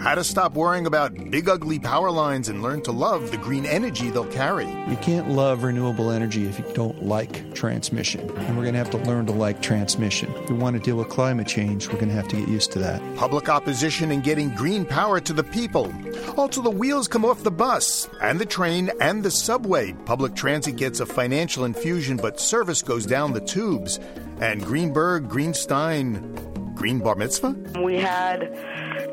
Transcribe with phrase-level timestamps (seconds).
[0.00, 3.66] How to stop worrying about big ugly power lines and learn to love the green
[3.66, 4.66] energy they'll carry.
[4.88, 8.20] You can't love renewable energy if you don't like transmission.
[8.20, 10.32] And we're going to have to learn to like transmission.
[10.36, 12.72] If we want to deal with climate change, we're going to have to get used
[12.72, 13.02] to that.
[13.16, 15.92] Public opposition and getting green power to the people.
[16.38, 19.92] Also, the wheels come off the bus and the train and the subway.
[20.06, 24.00] Public transit gets a financial infusion, but service goes down the tubes.
[24.40, 26.49] And Greenberg, Greenstein,
[26.80, 27.54] Green Bar Mitzvah?
[27.84, 28.56] We had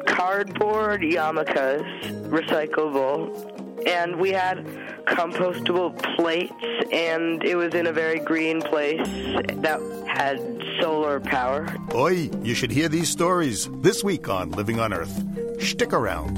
[0.05, 1.83] cardboard yarmulkes,
[2.29, 4.65] recyclable, and we had
[5.03, 6.53] compostable plates,
[6.93, 10.39] and it was in a very green place that had
[10.79, 11.67] solar power.
[11.93, 15.21] Oi, you should hear these stories this week on Living on Earth.
[15.61, 16.37] Stick around.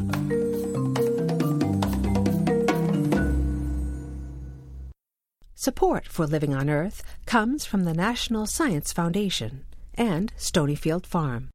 [5.53, 9.65] Support for Living on Earth comes from the National Science Foundation
[9.99, 11.49] and Stonyfield Farm.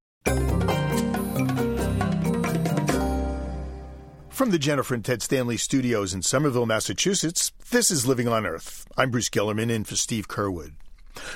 [4.29, 8.87] From the Jennifer and Ted Stanley studios in Somerville, Massachusetts, this is Living on Earth.
[8.97, 10.75] I'm Bruce Gellerman in for Steve Curwood.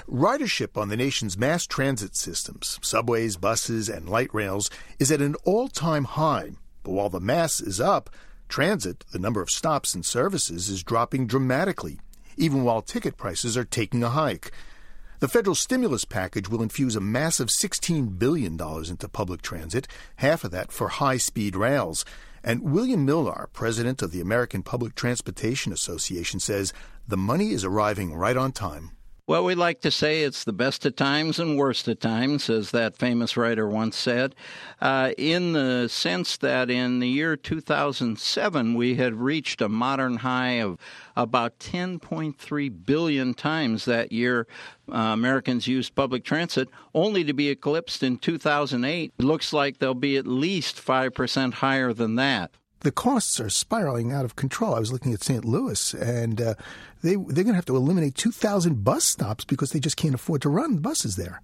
[0.09, 5.36] Ridership on the nation's mass transit systems, subways, buses, and light rails, is at an
[5.45, 6.51] all time high.
[6.83, 8.11] But while the mass is up,
[8.48, 12.01] transit, the number of stops and services, is dropping dramatically,
[12.36, 14.51] even while ticket prices are taking a hike.
[15.20, 20.52] The federal stimulus package will infuse a massive $16 billion into public transit, half of
[20.52, 22.05] that for high speed rails.
[22.44, 26.72] And William Millar, president of the American Public Transportation Association, says
[27.08, 28.92] the money is arriving right on time.
[29.28, 32.70] Well, we like to say it's the best of times and worst of times, as
[32.70, 34.34] that famous writer once said,
[34.80, 40.62] uh, in the sense that in the year 2007, we had reached a modern high
[40.62, 40.78] of
[41.14, 44.46] about 10.3 billion times that year.
[44.90, 49.12] Uh, Americans used public transit, only to be eclipsed in 2008.
[49.18, 52.50] It looks like they'll be at least 5% higher than that
[52.80, 54.74] the costs are spiraling out of control.
[54.74, 55.44] I was looking at St.
[55.44, 56.55] Louis, and uh,
[57.02, 60.14] they they're going to have to eliminate two thousand bus stops because they just can't
[60.14, 61.42] afford to run buses there.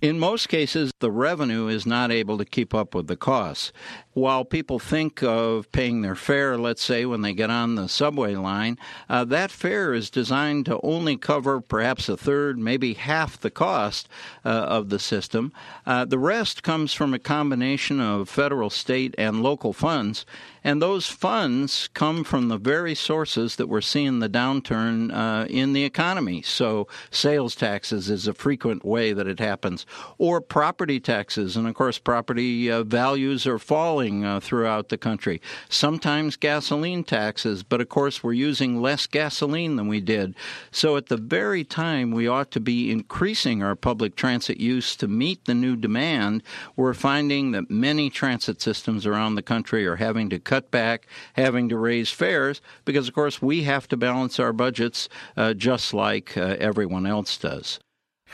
[0.00, 3.70] In most cases, the revenue is not able to keep up with the costs.
[4.14, 8.34] While people think of paying their fare, let's say, when they get on the subway
[8.34, 8.78] line,
[9.10, 14.08] uh, that fare is designed to only cover perhaps a third, maybe half the cost
[14.42, 15.52] uh, of the system.
[15.84, 20.24] Uh, the rest comes from a combination of federal, state, and local funds.
[20.62, 25.72] And those funds come from the very sources that we're seeing the downturn uh, in
[25.72, 26.42] the economy.
[26.42, 29.86] So, sales taxes is a frequent way that it happens,
[30.18, 31.56] or property taxes.
[31.56, 35.40] And of course, property uh, values are falling uh, throughout the country.
[35.68, 40.34] Sometimes gasoline taxes, but of course, we're using less gasoline than we did.
[40.70, 45.08] So, at the very time we ought to be increasing our public transit use to
[45.08, 46.42] meet the new demand,
[46.76, 51.68] we're finding that many transit systems around the country are having to cut back, having
[51.68, 56.36] to raise fares, because of course we have to balance our budgets uh, just like
[56.36, 57.78] uh, everyone else does.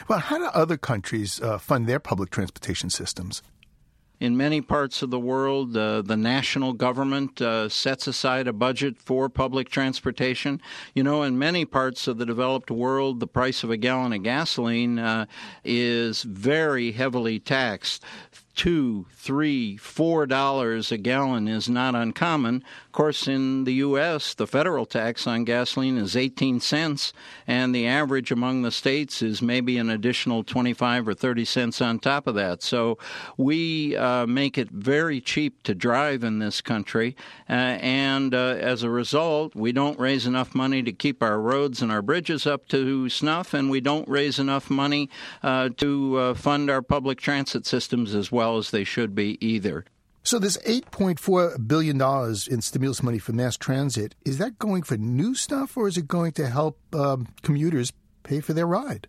[0.09, 3.43] Well, how do other countries uh, fund their public transportation systems?
[4.19, 8.97] In many parts of the world, uh, the national government uh, sets aside a budget
[8.99, 10.63] for public transportation.
[10.95, 14.23] You know, in many parts of the developed world, the price of a gallon of
[14.23, 15.27] gasoline uh,
[15.65, 18.03] is very heavily taxed
[18.57, 22.65] two, three, four dollars a gallon is not uncommon.
[22.97, 27.13] Course, in the U.S., the federal tax on gasoline is 18 cents,
[27.47, 31.99] and the average among the states is maybe an additional 25 or 30 cents on
[31.99, 32.63] top of that.
[32.63, 32.97] So
[33.37, 37.15] we uh, make it very cheap to drive in this country,
[37.51, 37.53] uh,
[37.83, 41.93] and uh, as a result, we don't raise enough money to keep our roads and
[41.93, 45.11] our bridges up to snuff, and we don't raise enough money
[45.43, 49.85] uh, to uh, fund our public transit systems as well as they should be either.
[50.27, 52.03] So this $8.4 billion
[52.51, 56.09] in stimulus money for mass transit, is that going for new stuff or is it
[56.09, 57.93] going to help um, commuters
[58.25, 59.07] pay for their ride?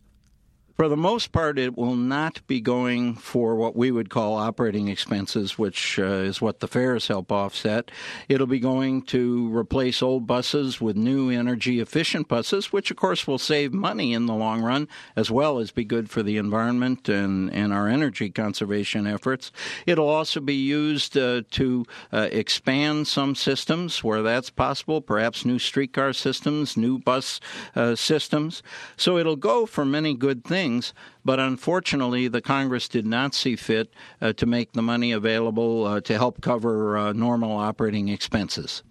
[0.78, 4.90] For the most part, it will not be going for what we would call operating
[4.90, 7.90] expenses, which uh, is what the fares help offset.
[8.30, 13.26] It'll be going to replace old buses with new energy efficient buses, which of course
[13.26, 17.10] will save money in the long run, as well as be good for the environment
[17.10, 19.52] and, and our energy conservation efforts.
[19.88, 25.58] It'll also be used uh, to uh, expand some systems where that's possible, perhaps new
[25.58, 27.40] streetcar systems, new bus
[27.76, 28.62] uh, systems.
[28.96, 30.94] So it'll go for many good things things,
[31.24, 36.02] but unfortunately, the Congress did not see fit uh, to make the money available uh,
[36.02, 38.84] to help cover uh, normal operating expenses.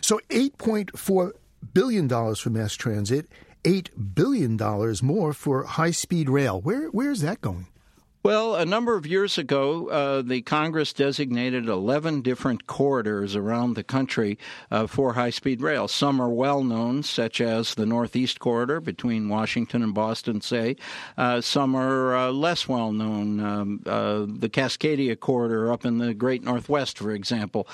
[0.00, 1.32] So, $8.4
[1.72, 3.28] billion for mass transit,
[3.64, 4.56] $8 billion
[5.02, 6.60] more for high speed rail.
[6.60, 7.66] Where, where is that going?
[8.26, 13.84] Well, a number of years ago, uh, the Congress designated 11 different corridors around the
[13.84, 14.36] country
[14.68, 15.86] uh, for high speed rail.
[15.86, 20.74] Some are well known, such as the Northeast Corridor between Washington and Boston, say.
[21.16, 26.12] Uh, some are uh, less well known, um, uh, the Cascadia Corridor up in the
[26.12, 27.68] Great Northwest, for example.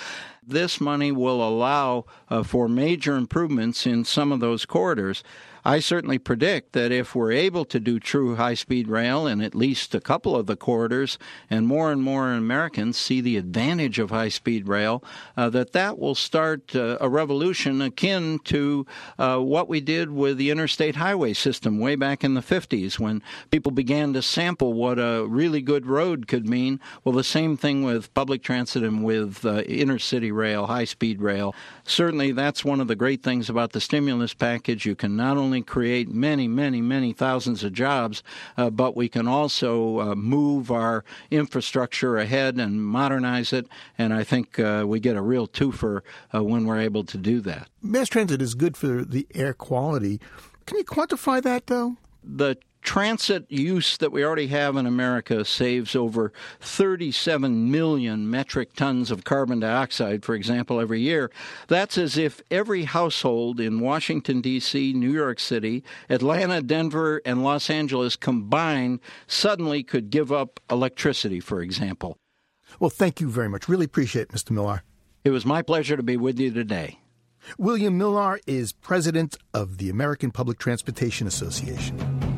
[0.46, 5.24] This money will allow uh, for major improvements in some of those corridors.
[5.64, 9.54] I certainly predict that if we're able to do true high speed rail in at
[9.54, 11.18] least a couple of the corridors,
[11.48, 15.04] and more and more Americans see the advantage of high speed rail,
[15.36, 18.86] uh, that that will start uh, a revolution akin to
[19.18, 23.22] uh, what we did with the interstate highway system way back in the 50s when
[23.50, 26.80] people began to sample what a really good road could mean.
[27.04, 31.54] Well, the same thing with public transit and with uh, intercity rail, high speed rail.
[31.84, 34.86] Certainly, that's one of the great things about the stimulus package.
[34.86, 38.22] You can not only only create many, many, many thousands of jobs,
[38.56, 43.66] uh, but we can also uh, move our infrastructure ahead and modernize it.
[43.98, 46.00] And I think uh, we get a real twofer
[46.34, 47.68] uh, when we're able to do that.
[47.82, 50.20] Mass transit is good for the air quality.
[50.64, 51.96] Can you quantify that, though?
[52.24, 59.10] The transit use that we already have in America saves over 37 million metric tons
[59.10, 61.30] of carbon dioxide, for example, every year.
[61.68, 67.70] That's as if every household in Washington, D.C., New York City, Atlanta, Denver, and Los
[67.70, 72.18] Angeles combined suddenly could give up electricity, for example.
[72.80, 73.68] Well, thank you very much.
[73.68, 74.50] Really appreciate it, Mr.
[74.50, 74.82] Millar.
[75.24, 76.98] It was my pleasure to be with you today.
[77.58, 82.31] William Millar is president of the American Public Transportation Association.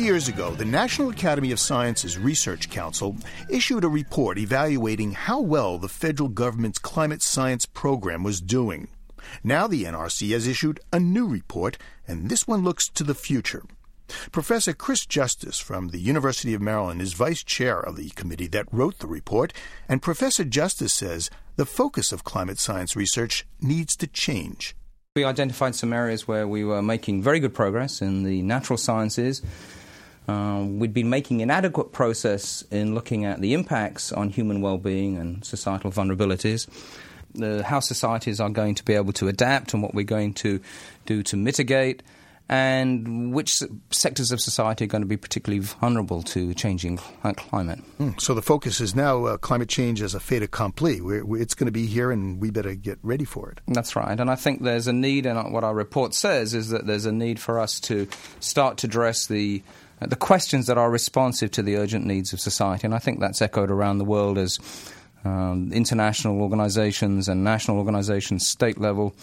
[0.00, 3.16] Years ago, the National Academy of Sciences Research Council
[3.48, 8.88] issued a report evaluating how well the federal government's climate science program was doing.
[9.44, 11.76] Now the NRC has issued a new report,
[12.08, 13.62] and this one looks to the future.
[14.32, 18.72] Professor Chris Justice from the University of Maryland is vice chair of the committee that
[18.72, 19.52] wrote the report,
[19.88, 24.74] and Professor Justice says the focus of climate science research needs to change.
[25.14, 29.42] We identified some areas where we were making very good progress in the natural sciences.
[30.28, 35.44] Uh, we'd been making inadequate progress in looking at the impacts on human well-being and
[35.44, 36.68] societal vulnerabilities.
[37.62, 40.60] How societies are going to be able to adapt and what we're going to
[41.06, 42.02] do to mitigate
[42.50, 43.62] and which
[43.92, 46.96] sectors of society are going to be particularly vulnerable to changing
[47.36, 47.78] climate.
[48.00, 51.00] Mm, so the focus is now uh, climate change as a fait accompli.
[51.00, 53.60] We're, we're, it's going to be here, and we better get ready for it.
[53.68, 56.88] That's right, and I think there's a need, and what our report says is that
[56.88, 58.08] there's a need for us to
[58.40, 62.40] start to address the uh, the questions that are responsive to the urgent needs of
[62.40, 64.58] society, and I think that's echoed around the world as
[65.24, 69.14] um, international organizations and national organizations, state level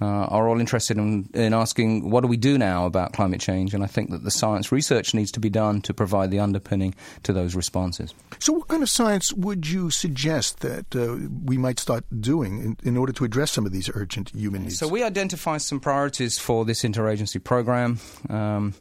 [0.00, 3.74] uh, are all interested in, in asking what do we do now about climate change,
[3.74, 6.94] and I think that the science research needs to be done to provide the underpinning
[7.22, 8.12] to those responses.
[8.40, 12.76] So, what kind of science would you suggest that uh, we might start doing in,
[12.82, 14.78] in, order to address some of these urgent human needs?
[14.78, 18.00] So, we identify some priorities for this interagency program.
[18.28, 18.74] Um,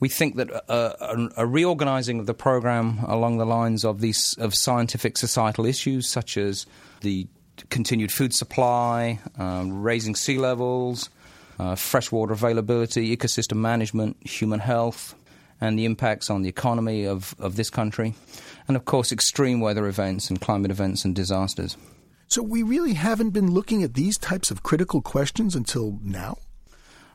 [0.00, 4.34] we think that a, a, a, reorganizing of the program along the lines of these
[4.38, 6.66] of scientific societal issues, such as
[7.02, 7.26] the
[7.70, 11.10] continued food supply, um, raising sea levels,
[11.58, 15.14] uh, freshwater availability, ecosystem management, human health,
[15.60, 18.14] and the impacts on the economy of, of this country,
[18.68, 21.76] and of course, extreme weather events and climate events and disasters.
[22.26, 26.38] So, we really haven't been looking at these types of critical questions until now?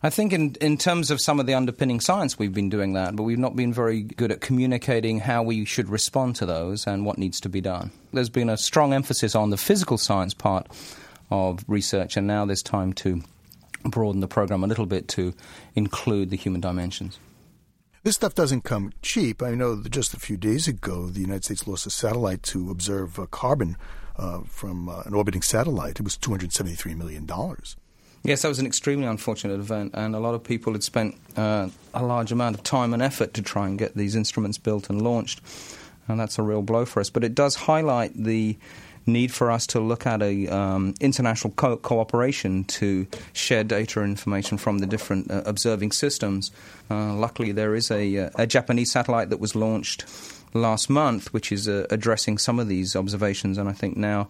[0.01, 3.17] I think in, in terms of some of the underpinning science, we've been doing that,
[3.17, 7.05] but we've not been very good at communicating how we should respond to those and
[7.05, 7.91] what needs to be done.
[8.13, 10.67] There's been a strong emphasis on the physical science part
[11.29, 13.21] of research, and now there's time to
[13.83, 15.33] broaden the program a little bit to
[15.75, 17.19] include the human dimensions.
[18.03, 19.43] This stuff doesn't come cheap.
[19.43, 23.19] I know just a few days ago, the United States lost a satellite to observe
[23.19, 23.75] uh, carbon
[24.15, 25.99] uh, from uh, an orbiting satellite.
[25.99, 27.29] It was $273 million.
[28.23, 31.69] Yes, that was an extremely unfortunate event, and a lot of people had spent uh,
[31.93, 35.01] a large amount of time and effort to try and get these instruments built and
[35.01, 35.41] launched,
[36.07, 37.09] and that's a real blow for us.
[37.09, 38.57] But it does highlight the
[39.05, 44.11] need for us to look at a um, international co- cooperation to share data and
[44.11, 46.51] information from the different uh, observing systems.
[46.89, 50.03] Uh, luckily, there is a, uh, a, Japanese satellite that was launched
[50.53, 54.29] last month, which is uh, addressing some of these observations, and I think now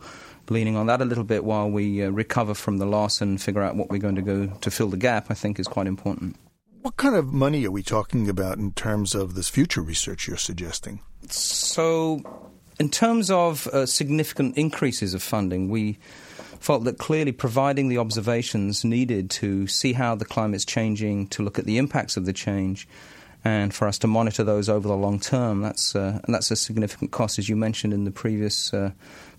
[0.50, 3.62] leaning on that a little bit while we uh, recover from the loss and figure
[3.62, 6.36] out what we're going to go to fill the gap, I think is quite important.
[6.82, 10.38] What kind of money are we talking about in terms of this future research you're
[10.38, 11.02] suggesting?
[11.28, 12.22] So,
[12.80, 16.00] in terms of uh, significant increases of funding, we
[16.60, 21.60] felt that clearly providing the observations needed to see how the climate's changing, to look
[21.60, 22.88] at the impacts of the change,
[23.44, 27.12] and for us to monitor those over the long term, that's uh, that's a significant
[27.12, 28.92] cost, as you mentioned in the previous uh,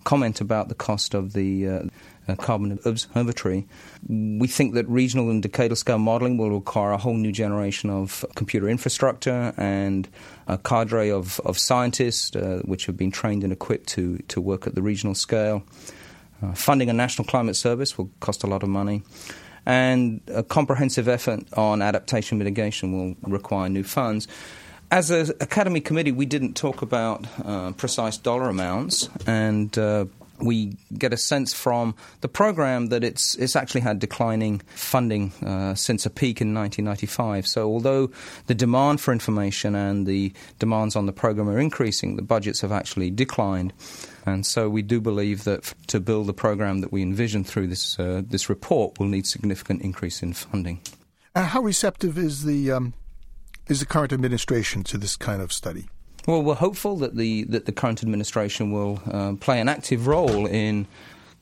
[0.05, 1.83] comment about the cost of the uh,
[2.29, 3.67] uh, Carbon Observatory.
[4.09, 8.25] We think that regional and decadal scale modeling will require a whole new generation of
[8.37, 10.09] computer infrastructure and
[10.47, 14.67] a cadre of, of scientists uh, which have been trained and equipped to, to work
[14.67, 15.63] at the regional scale.
[16.43, 19.03] Uh, funding a national climate service will cost a lot of money.
[19.67, 24.27] And a comprehensive effort on adaptation mitigation will require new funds.
[24.91, 30.07] As an academy committee, we didn't talk about uh, precise dollar amounts, and uh,
[30.43, 35.75] we get a sense from the program that it's it's actually had declining funding uh,
[35.75, 37.47] since a peak in 1995.
[37.47, 38.11] So although
[38.47, 42.73] the demand for information and the demands on the program are increasing, the budgets have
[42.73, 43.73] actually declined.
[44.27, 47.99] And so we do believe that to build the program that we envision through this
[47.99, 50.81] uh, this report will need significant increase in funding.
[51.35, 52.95] Uh, how receptive is the um,
[53.69, 55.89] is the current administration to this kind of study?
[56.27, 60.47] Well, we're hopeful that the that the current administration will uh, play an active role
[60.47, 60.87] in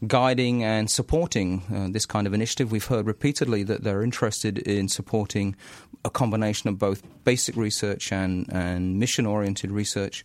[0.07, 2.71] guiding and supporting uh, this kind of initiative.
[2.71, 5.57] We've heard repeatedly that they're interested in supporting
[6.05, 10.25] a combination of both basic research and, and mission oriented research.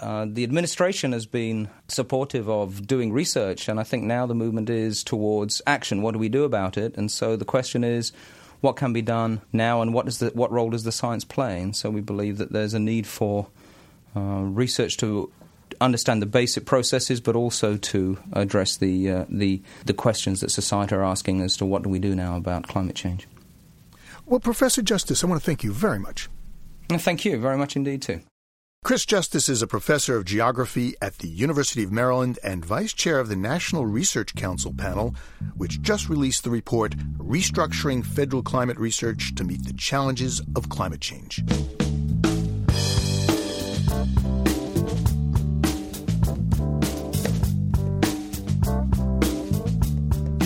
[0.00, 4.68] Uh, the administration has been supportive of doing research, and I think now the movement
[4.68, 6.02] is towards action.
[6.02, 6.96] What do we do about it?
[6.96, 8.10] And so the question is
[8.60, 11.62] what can be done now, and what, is the, what role does the science play?
[11.62, 13.46] And so we believe that there's a need for
[14.20, 15.30] research to
[15.80, 20.94] understand the basic processes, but also to address the, uh, the, the questions that society
[20.94, 23.26] are asking as to what do we do now about climate change.
[24.26, 26.28] Well, Professor Justice, I want to thank you very much.
[26.90, 28.20] thank you very much indeed, too.
[28.84, 33.18] Chris Justice is a professor of geography at the University of Maryland and vice chair
[33.18, 35.14] of the National Research Council panel,
[35.56, 41.00] which just released the report Restructuring Federal Climate Research to Meet the Challenges of Climate
[41.00, 41.42] Change.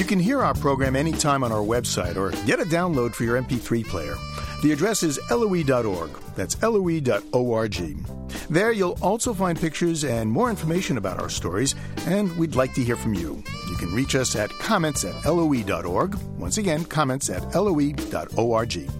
[0.08, 3.86] Can hear our program anytime on our website or get a download for your MP3
[3.86, 4.16] player.
[4.62, 6.10] The address is loe.org.
[6.34, 8.06] That's loe.org.
[8.48, 11.74] There you'll also find pictures and more information about our stories,
[12.06, 13.42] and we'd like to hear from you.
[13.68, 16.14] You can reach us at comments at loe.org.
[16.38, 18.90] Once again, comments at loe.org.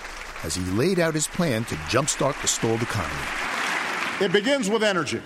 [0.44, 3.20] as he laid out his plan to jumpstart the stalled economy.
[4.20, 5.20] It begins with energy.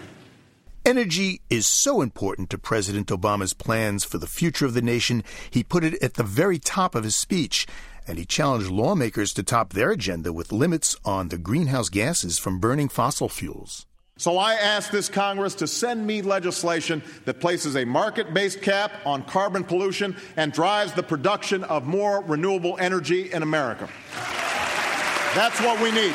[0.85, 5.65] Energy is so important to President Obama's plans for the future of the nation, he
[5.65, 7.67] put it at the very top of his speech,
[8.07, 12.61] and he challenged lawmakers to top their agenda with limits on the greenhouse gases from
[12.61, 13.85] burning fossil fuels.
[14.19, 18.93] So I ask this Congress to send me legislation that places a market based cap
[19.05, 23.89] on carbon pollution and drives the production of more renewable energy in America.
[25.37, 26.15] That's what we need.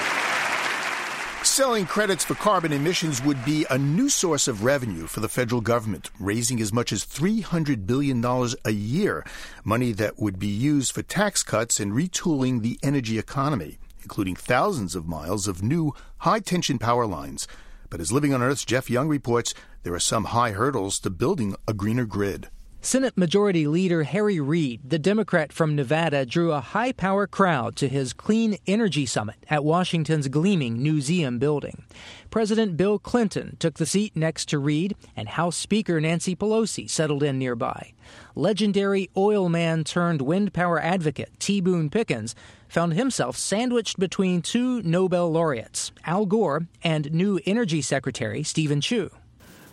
[1.43, 5.61] Selling credits for carbon emissions would be a new source of revenue for the federal
[5.61, 8.25] government, raising as much as $300 billion
[8.65, 9.23] a year,
[9.63, 14.95] money that would be used for tax cuts and retooling the energy economy, including thousands
[14.95, 17.47] of miles of new high tension power lines.
[17.91, 21.55] But as Living on Earth's Jeff Young reports, there are some high hurdles to building
[21.67, 22.49] a greener grid.
[22.83, 27.87] Senate Majority Leader Harry Reid, the Democrat from Nevada, drew a high power crowd to
[27.87, 31.83] his Clean Energy Summit at Washington's gleaming Newseum building.
[32.31, 37.21] President Bill Clinton took the seat next to Reid, and House Speaker Nancy Pelosi settled
[37.21, 37.93] in nearby.
[38.33, 41.61] Legendary oil man turned wind power advocate T.
[41.61, 42.33] Boone Pickens
[42.67, 49.11] found himself sandwiched between two Nobel laureates, Al Gore and new Energy Secretary Steven Chu.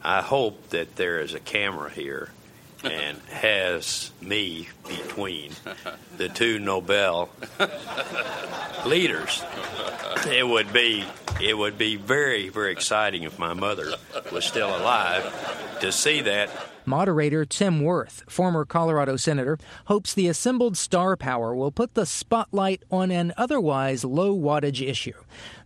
[0.05, 2.33] I hope that there is a camera here
[2.85, 5.53] and has me between
[6.17, 7.29] the two Nobel
[8.87, 9.43] leaders.
[10.27, 11.05] It would be
[11.41, 13.93] it would be very very exciting if my mother
[14.33, 16.51] was still alive to see that.
[16.85, 22.83] Moderator Tim Wirth, former Colorado senator, hopes the assembled star power will put the spotlight
[22.91, 25.13] on an otherwise low wattage issue,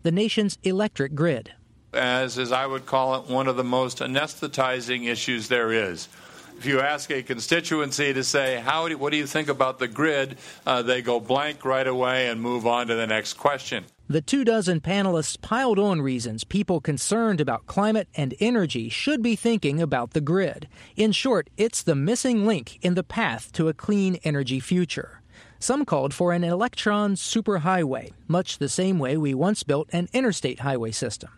[0.03, 1.53] the nation's electric grid.
[1.93, 6.09] As, as I would call it, one of the most anesthetizing issues there is
[6.63, 9.89] if you ask a constituency to say, How do, what do you think about the
[9.89, 13.85] grid, uh, they go blank right away and move on to the next question.
[14.07, 19.35] The two dozen panelists piled on reasons people concerned about climate and energy should be
[19.35, 20.69] thinking about the grid.
[20.95, 25.21] In short, it's the missing link in the path to a clean energy future.
[25.59, 30.61] Some called for an electron superhighway, much the same way we once built an interstate
[30.61, 31.31] highway system.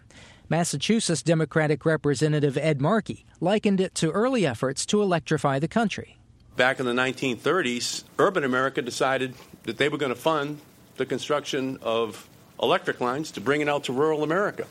[0.48, 6.18] Massachusetts Democratic Representative Ed Markey likened it to early efforts to electrify the country.
[6.56, 10.60] Back in the 1930s, urban America decided that they were going to fund
[10.96, 12.28] the construction of
[12.62, 14.66] electric lines to bring it out to rural America.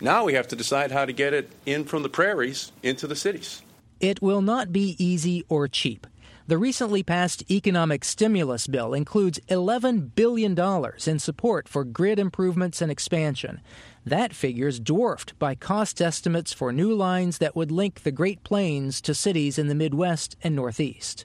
[0.00, 3.14] Now we have to decide how to get it in from the prairies into the
[3.14, 3.62] cities.
[4.00, 6.06] It will not be easy or cheap.
[6.48, 10.58] The recently passed economic stimulus bill includes $11 billion
[11.06, 13.60] in support for grid improvements and expansion.
[14.04, 18.42] That figure is dwarfed by cost estimates for new lines that would link the Great
[18.42, 21.24] Plains to cities in the Midwest and Northeast.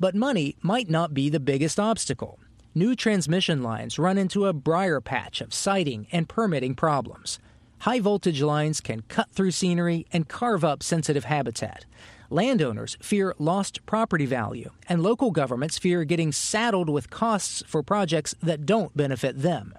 [0.00, 2.40] But money might not be the biggest obstacle.
[2.74, 7.38] New transmission lines run into a briar patch of siting and permitting problems.
[7.80, 11.84] High voltage lines can cut through scenery and carve up sensitive habitat.
[12.30, 18.34] Landowners fear lost property value, and local governments fear getting saddled with costs for projects
[18.42, 19.74] that don't benefit them.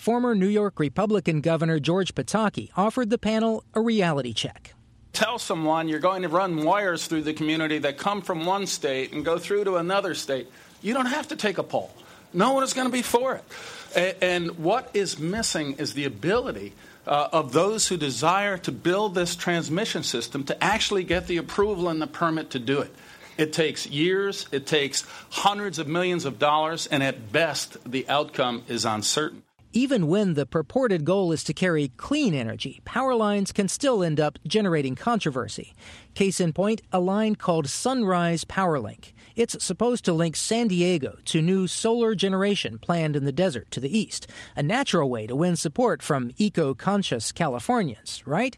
[0.00, 4.72] Former New York Republican Governor George Pataki offered the panel a reality check.
[5.12, 9.12] Tell someone you're going to run wires through the community that come from one state
[9.12, 10.50] and go through to another state.
[10.80, 11.92] You don't have to take a poll.
[12.32, 13.42] No one is going to be for
[13.94, 14.16] it.
[14.22, 16.72] And what is missing is the ability
[17.06, 21.90] uh, of those who desire to build this transmission system to actually get the approval
[21.90, 22.94] and the permit to do it.
[23.36, 28.62] It takes years, it takes hundreds of millions of dollars, and at best, the outcome
[28.66, 29.42] is uncertain.
[29.72, 34.18] Even when the purported goal is to carry clean energy, power lines can still end
[34.18, 35.74] up generating controversy.
[36.14, 39.12] Case in point, a line called Sunrise Powerlink.
[39.36, 43.78] It's supposed to link San Diego to new solar generation planned in the desert to
[43.78, 48.56] the east, a natural way to win support from eco conscious Californians, right?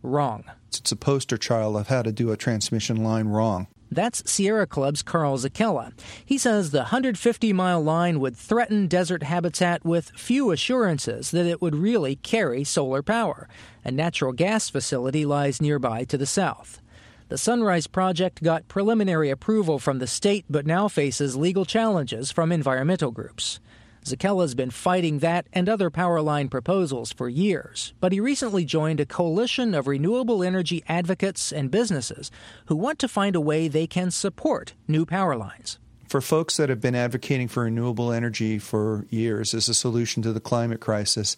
[0.00, 0.44] Wrong.
[0.68, 3.66] It's a poster child of how to do a transmission line wrong.
[3.94, 5.92] That's Sierra Club's Carl Zichella.
[6.24, 11.60] He says the 150 mile line would threaten desert habitat with few assurances that it
[11.60, 13.50] would really carry solar power.
[13.84, 16.80] A natural gas facility lies nearby to the south.
[17.28, 22.50] The Sunrise Project got preliminary approval from the state but now faces legal challenges from
[22.50, 23.60] environmental groups.
[24.04, 28.98] Zichella's been fighting that and other power line proposals for years, but he recently joined
[28.98, 32.30] a coalition of renewable energy advocates and businesses
[32.66, 35.78] who want to find a way they can support new power lines.
[36.08, 40.32] For folks that have been advocating for renewable energy for years as a solution to
[40.32, 41.36] the climate crisis,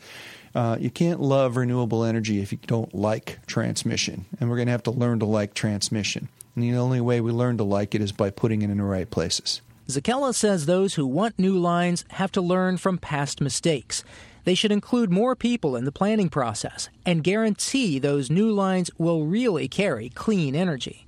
[0.54, 4.24] uh, you can't love renewable energy if you don't like transmission.
[4.40, 6.28] And we're going to have to learn to like transmission.
[6.56, 8.84] And the only way we learn to like it is by putting it in the
[8.84, 9.60] right places.
[9.88, 14.02] Zichella says those who want new lines have to learn from past mistakes.
[14.44, 19.26] They should include more people in the planning process and guarantee those new lines will
[19.26, 21.06] really carry clean energy.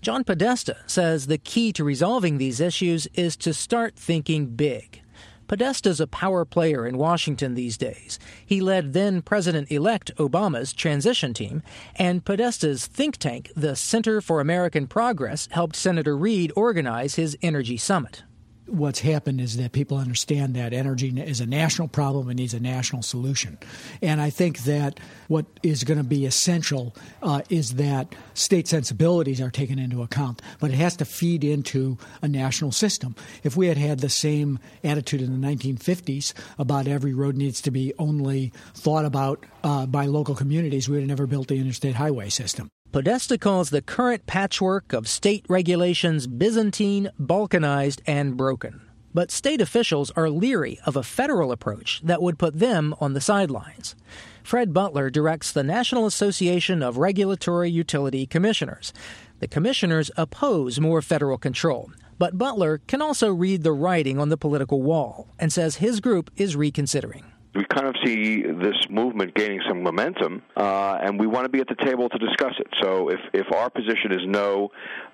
[0.00, 5.00] John Podesta says the key to resolving these issues is to start thinking big.
[5.46, 8.18] Podesta's a power player in Washington these days.
[8.44, 11.62] He led then President elect Obama's transition team,
[11.96, 17.76] and Podesta's think tank, the Center for American Progress, helped Senator Reid organize his energy
[17.76, 18.22] summit
[18.66, 22.60] what's happened is that people understand that energy is a national problem and needs a
[22.60, 23.58] national solution.
[24.00, 24.98] And I think that
[25.28, 30.40] what is going to be essential uh, is that state sensibilities are taken into account,
[30.60, 33.14] but it has to feed into a national system.
[33.42, 37.70] If we had had the same attitude in the 1950s about every road needs to
[37.70, 41.96] be only thought about uh, by local communities, we would have never built the interstate
[41.96, 42.70] highway system.
[42.94, 48.82] Podesta calls the current patchwork of state regulations Byzantine, balkanized, and broken.
[49.12, 53.20] But state officials are leery of a federal approach that would put them on the
[53.20, 53.96] sidelines.
[54.44, 58.92] Fred Butler directs the National Association of Regulatory Utility Commissioners.
[59.40, 64.36] The commissioners oppose more federal control, but Butler can also read the writing on the
[64.36, 69.60] political wall and says his group is reconsidering we kind of see this movement gaining
[69.68, 72.66] some momentum, uh, and we want to be at the table to discuss it.
[72.82, 74.70] So if, if our position is no,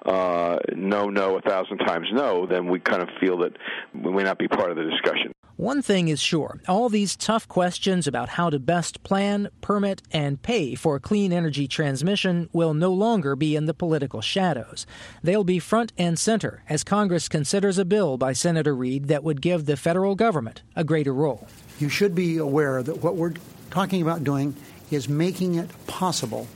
[0.06, 3.52] uh, no, no, a thousand times no, then we kind of feel that
[3.94, 5.32] we may not be part of the discussion.
[5.56, 10.40] One thing is sure all these tough questions about how to best plan, permit, and
[10.40, 14.86] pay for clean energy transmission will no longer be in the political shadows.
[15.22, 19.42] They'll be front and center as Congress considers a bill by Senator Reid that would
[19.42, 21.46] give the federal government a greater role
[21.80, 23.34] you should be aware that what we're
[23.70, 24.54] talking about doing
[24.90, 26.46] is making it possible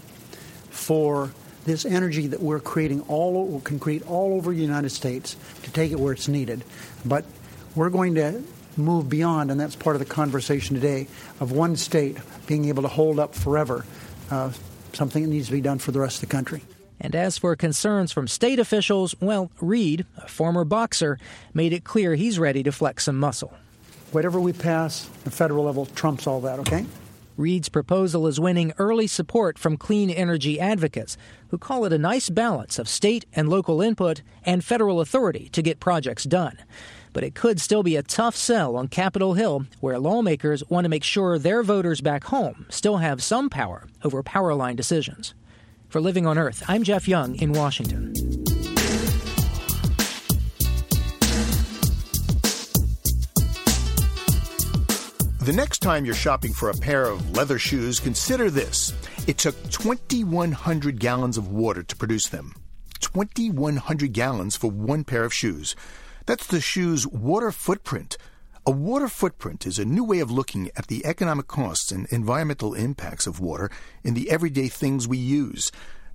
[0.71, 1.33] for
[1.65, 5.93] this energy that we're creating all can create all over the United States to take
[5.93, 6.63] it where it's needed.
[7.05, 7.25] But
[7.75, 8.43] we're going to
[8.77, 11.07] move beyond, and that's part of the conversation today,
[11.41, 13.85] of one state being able to hold up forever
[14.31, 14.53] uh,
[14.93, 16.63] something that needs to be done for the rest of the country.
[17.01, 21.19] And as for concerns from state officials, well, Reid, a former boxer,
[21.53, 23.53] made it clear he's ready to flex some muscle.
[24.14, 26.87] Whatever we pass, the federal level trumps all that, okay?
[27.37, 31.16] Reid's proposal is winning early support from clean energy advocates
[31.48, 35.62] who call it a nice balance of state and local input and federal authority to
[35.62, 36.57] get projects done.
[37.12, 40.88] But it could still be a tough sell on Capitol Hill, where lawmakers want to
[40.88, 45.35] make sure their voters back home still have some power over power line decisions.
[45.88, 48.44] For Living on Earth, I'm Jeff Young in Washington.
[55.45, 58.95] The next time you're shopping for a pair of leather shoes, consider this.
[59.27, 62.55] It took 2,100 gallons of water to produce them.
[63.01, 65.77] 2,100 gallons for one pair of shoes.
[66.25, 68.17] That's the shoe's water footprint.
[68.65, 72.73] A water footprint is a new way of looking at the economic costs and environmental
[72.73, 73.71] impacts of water
[74.03, 75.71] in the everyday things we use.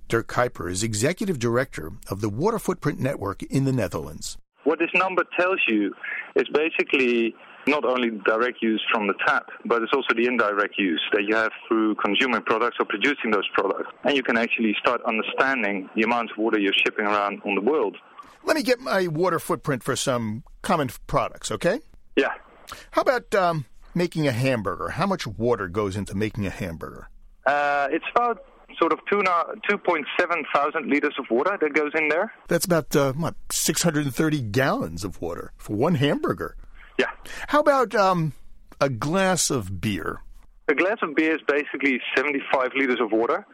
[0.08, 4.38] Derk Kuiper is executive director of the Water Footprint Network in the Netherlands.
[4.64, 5.94] What this number tells you
[6.34, 7.32] is basically
[7.70, 11.34] not only direct use from the tap, but it's also the indirect use that you
[11.36, 13.90] have through consuming products or producing those products.
[14.04, 17.60] And you can actually start understanding the amount of water you're shipping around on the
[17.60, 17.96] world.
[18.44, 21.80] Let me get my water footprint for some common products, okay?
[22.16, 22.32] Yeah.
[22.92, 24.90] How about um, making a hamburger?
[24.90, 27.08] How much water goes into making a hamburger?
[27.46, 28.44] Uh, it's about
[28.78, 30.04] sort of 2.7
[30.54, 32.32] thousand liters of water that goes in there.
[32.48, 36.56] That's about, uh, what, 630 gallons of water for one hamburger.
[37.00, 37.06] Yeah.
[37.48, 38.34] How about um,
[38.78, 40.20] a glass of beer?
[40.68, 43.46] A glass of beer is basically 75 liters of water.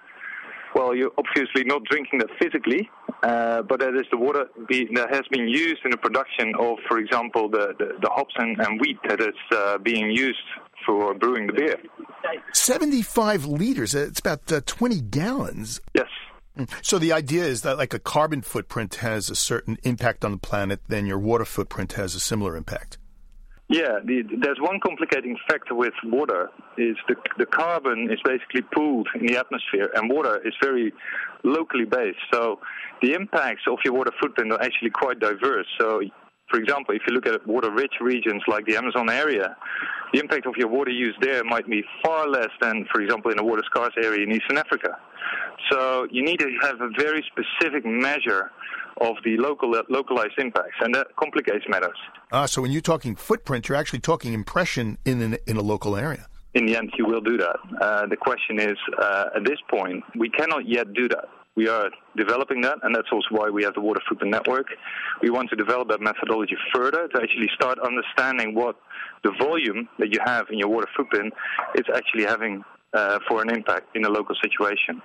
[0.74, 2.90] Well, you're obviously not drinking that physically,
[3.22, 6.78] uh, but that is the water be, that has been used in the production of,
[6.88, 10.42] for example, the, the, the hops and, and, wheat that is uh, being used
[10.84, 11.76] for brewing the beer.
[12.52, 15.80] 75 liters, it's about uh, 20 gallons.
[15.94, 16.08] Yes.
[16.58, 16.68] Mm.
[16.82, 20.38] So the idea is that like a carbon footprint has a certain impact on the
[20.38, 22.98] planet, then your water footprint has a similar impact.
[23.68, 29.08] Yeah, the, there's one complicating factor with water is the, the carbon is basically pooled
[29.18, 30.92] in the atmosphere, and water is very
[31.42, 32.18] locally based.
[32.32, 32.60] So
[33.02, 35.66] the impacts of your water footprint are actually quite diverse.
[35.80, 36.00] So,
[36.48, 39.56] for example, if you look at water-rich regions like the Amazon area,
[40.12, 43.38] the impact of your water use there might be far less than, for example, in
[43.40, 44.96] a water-scarce area in Eastern Africa.
[45.72, 48.52] So you need to have a very specific measure
[49.00, 51.96] of the local localized impacts, and that complicates matters.
[52.32, 55.96] Ah, so when you're talking footprint, you're actually talking impression in an, in a local
[55.96, 56.26] area.
[56.54, 57.56] In the end, you will do that.
[57.80, 61.26] Uh, the question is, uh, at this point, we cannot yet do that.
[61.54, 64.66] We are developing that, and that's also why we have the Water Footprint Network.
[65.22, 68.76] We want to develop that methodology further to actually start understanding what
[69.24, 71.32] the volume that you have in your water footprint
[71.74, 75.00] is actually having uh, for an impact in a local situation.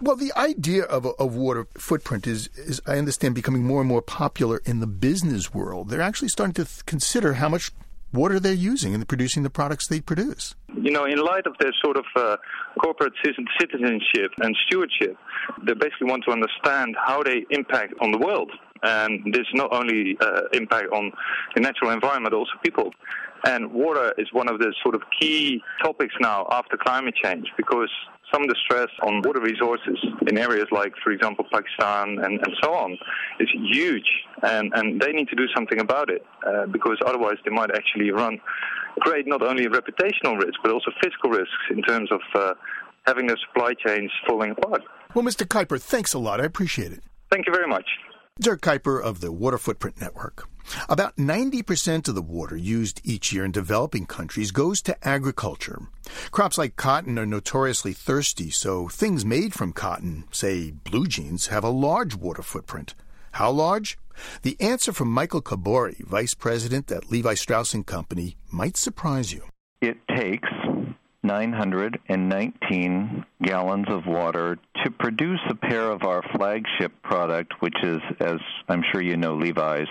[0.00, 4.02] Well, the idea of of water footprint is, is, I understand, becoming more and more
[4.02, 5.88] popular in the business world.
[5.88, 7.72] They're actually starting to th- consider how much
[8.12, 10.54] water they're using in producing the products they produce.
[10.74, 12.36] You know, in light of their sort of uh,
[12.82, 15.16] corporate citizenship and stewardship,
[15.66, 18.50] they basically want to understand how they impact on the world.
[18.82, 21.12] And this not only uh, impact on
[21.54, 22.92] the natural environment, also people.
[23.44, 27.90] And water is one of the sort of key topics now after climate change because
[28.32, 32.56] some of the stress on water resources in areas like, for example, Pakistan and, and
[32.62, 32.98] so on
[33.40, 34.08] is huge.
[34.42, 38.10] And, and they need to do something about it uh, because otherwise they might actually
[38.10, 38.40] run,
[39.00, 42.54] create not only reputational risk but also fiscal risks in terms of uh,
[43.06, 44.82] having their supply chains falling apart.
[45.14, 45.46] Well, Mr.
[45.46, 46.40] Kuiper, thanks a lot.
[46.40, 47.02] I appreciate it.
[47.30, 47.86] Thank you very much.
[48.40, 50.48] Derk Kuiper of the Water Footprint Network.
[50.88, 55.82] About 90% of the water used each year in developing countries goes to agriculture.
[56.30, 61.64] Crops like cotton are notoriously thirsty, so things made from cotton, say blue jeans, have
[61.64, 62.94] a large water footprint.
[63.32, 63.98] How large?
[64.42, 69.42] The answer from Michael Kobori, Vice President at Levi Strauss & Company, might surprise you.
[69.80, 70.48] It takes
[71.22, 78.36] 919 gallons of water to produce a pair of our flagship product, which is, as
[78.68, 79.88] I'm sure you know, Levi's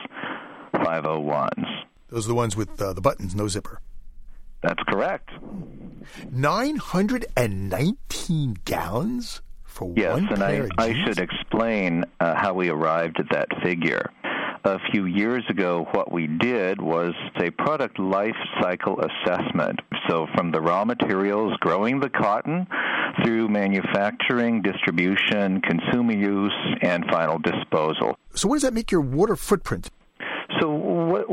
[0.74, 1.66] 501s.
[2.10, 3.82] Those are the ones with uh, the buttons, no zipper.
[4.62, 5.30] That's correct.
[6.32, 12.70] 919 gallons for yes, one and pair I, of I should explain uh, how we
[12.70, 14.10] arrived at that figure
[14.64, 19.80] a few years ago, what we did was a product life cycle assessment.
[20.10, 22.68] So, from the raw materials growing the cotton
[23.24, 28.18] through manufacturing, distribution, consumer use, and final disposal.
[28.34, 29.90] So, what does that make your water footprint?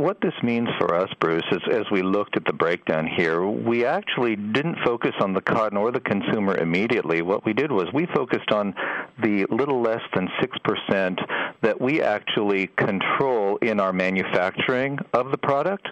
[0.04, 3.86] What this means for us, Bruce, is as we looked at the breakdown here, we
[3.86, 7.22] actually didn't focus on the cotton or the consumer immediately.
[7.22, 8.74] What we did was we focused on
[9.22, 11.18] the little less than six percent
[11.62, 15.88] that we actually control in our manufacturing of the product.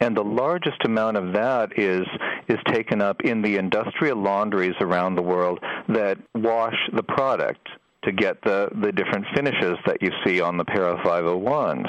[0.00, 2.06] And the largest amount of that is
[2.48, 7.68] is taken up in the industrial laundries around the world that wash the product
[8.04, 11.88] to get the, the different finishes that you see on the pair of 501s.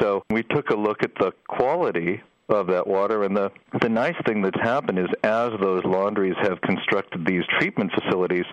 [0.00, 3.24] So we took a look at the quality of that water.
[3.24, 7.92] And the, the nice thing that's happened is as those laundries have constructed these treatment
[7.92, 8.44] facilities,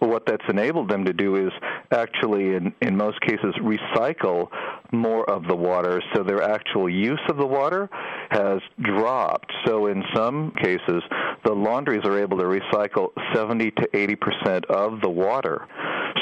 [0.00, 1.52] what that's enabled them to do is
[1.90, 4.48] actually, in, in most cases, recycle
[4.92, 6.02] more of the water.
[6.14, 7.88] So their actual use of the water
[8.30, 9.52] has dropped.
[9.66, 11.02] So in some cases,
[11.44, 15.66] the laundries are able to recycle 70 to 80 percent of the water.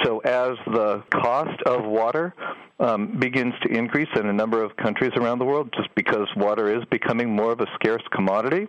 [0.04, 2.34] So as the cost of water
[2.78, 6.76] um, begins to increase in a number of countries around the world, just because water
[6.76, 8.68] is becoming more of a scarce commodity,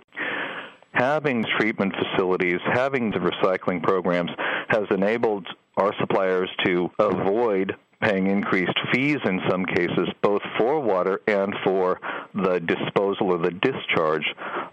[0.93, 4.31] having treatment facilities, having the recycling programs
[4.69, 11.21] has enabled our suppliers to avoid paying increased fees in some cases, both for water
[11.27, 11.99] and for
[12.33, 14.25] the disposal or the discharge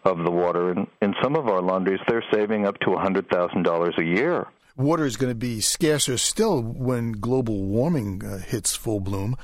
[0.05, 0.71] of the water.
[0.71, 4.47] And in some of our laundries, they're saving up to $100,000 a year.
[4.77, 9.37] Water is going to be scarcer still when global warming uh, hits full bloom.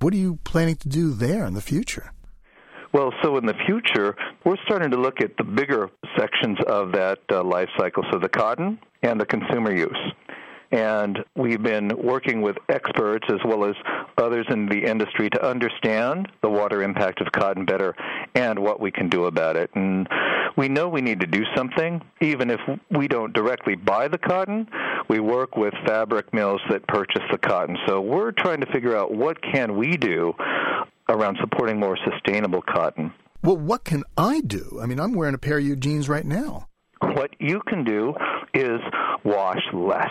[0.00, 2.12] What are you planning to do there in the future?
[2.92, 7.18] Well, so in the future, we're starting to look at the bigger sections of that
[7.30, 9.98] uh, life cycle, so the cotton and the consumer use.
[10.72, 13.74] And we've been working with experts as well as
[14.18, 17.94] others in the industry to understand the water impact of cotton better
[18.34, 19.70] and what we can do about it.
[19.74, 20.08] And
[20.56, 24.68] we know we need to do something, even if we don't directly buy the cotton.
[25.08, 27.76] We work with fabric mills that purchase the cotton.
[27.88, 30.34] So we're trying to figure out what can we do
[31.08, 33.12] around supporting more sustainable cotton.
[33.42, 34.78] Well, what can I do?
[34.80, 36.68] I mean, I'm wearing a pair of your jeans right now.
[37.00, 38.14] What you can do
[38.54, 38.80] is
[39.24, 40.10] wash less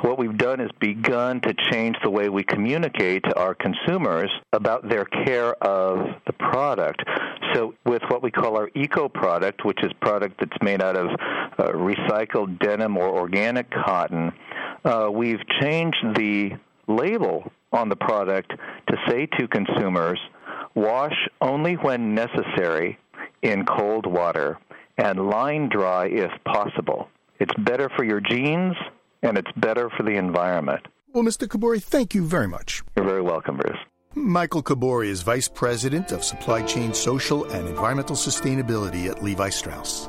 [0.00, 4.88] what we've done is begun to change the way we communicate to our consumers about
[4.88, 7.02] their care of the product.
[7.54, 11.06] So, with what we call our eco product, which is product that's made out of
[11.58, 14.32] uh, recycled denim or organic cotton,
[14.84, 16.52] uh, we've changed the
[16.88, 18.52] label on the product
[18.88, 20.20] to say to consumers,
[20.74, 22.98] wash only when necessary
[23.42, 24.58] in cold water
[24.98, 27.08] and line dry if possible.
[27.38, 28.74] It's better for your jeans
[29.22, 30.86] and it's better for the environment.
[31.12, 31.48] Well, Mr.
[31.48, 32.82] Kobori, thank you very much.
[32.96, 33.78] You're very welcome, Bruce.
[34.14, 40.08] Michael Kobori is Vice President of Supply Chain Social and Environmental Sustainability at Levi Strauss.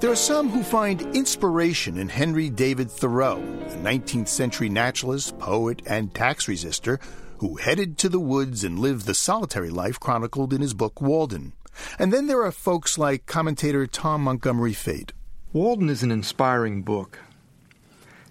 [0.00, 5.82] There are some who find inspiration in Henry David Thoreau, the 19th century naturalist, poet,
[5.86, 7.00] and tax resister
[7.38, 11.52] who headed to the woods and lived the solitary life chronicled in his book Walden.
[11.98, 15.12] And then there are folks like commentator Tom Montgomery Fate.
[15.52, 17.20] Walden is an inspiring book.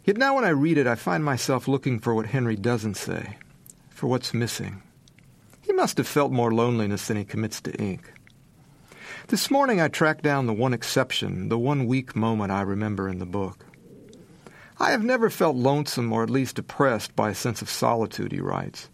[0.03, 3.37] Yet now when I read it, I find myself looking for what Henry doesn't say,
[3.89, 4.81] for what's missing.
[5.61, 8.13] He must have felt more loneliness than he commits to ink.
[9.29, 13.19] This morning I tracked down the one exception, the one weak moment I remember in
[13.19, 13.65] the book.
[14.79, 18.39] I have never felt lonesome or at least depressed by a sense of solitude, he
[18.39, 18.89] writes,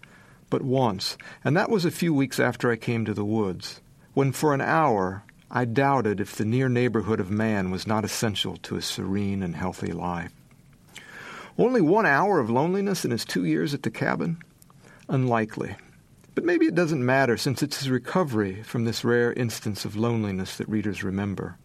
[0.54, 3.82] but once, and that was a few weeks after I came to the woods,
[4.14, 8.58] when for an hour I doubted if the near neighborhood of man was not essential
[8.58, 10.32] to a serene and healthy life.
[11.58, 14.38] Only one hour of loneliness in his two years at the cabin?
[15.10, 15.76] Unlikely.
[16.36, 20.56] But maybe it doesn't matter since it's his recovery from this rare instance of loneliness
[20.58, 21.58] that readers remember.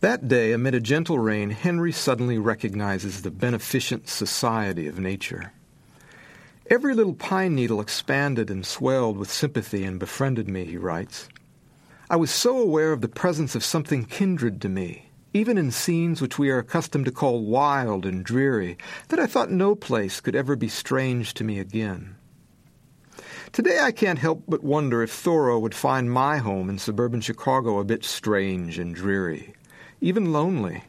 [0.00, 5.52] That day, amid a gentle rain, Henry suddenly recognizes the beneficent society of nature.
[6.70, 11.28] Every little pine needle expanded and swelled with sympathy and befriended me, he writes.
[12.08, 16.22] I was so aware of the presence of something kindred to me, even in scenes
[16.22, 18.78] which we are accustomed to call wild and dreary,
[19.08, 22.14] that I thought no place could ever be strange to me again.
[23.50, 27.80] Today I can't help but wonder if Thoreau would find my home in suburban Chicago
[27.80, 29.54] a bit strange and dreary,
[30.00, 30.84] even lonely.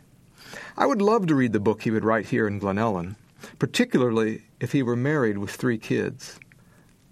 [0.78, 3.16] I would love to read the book he would write here in Glen Ellyn,
[3.62, 6.40] particularly if he were married with three kids.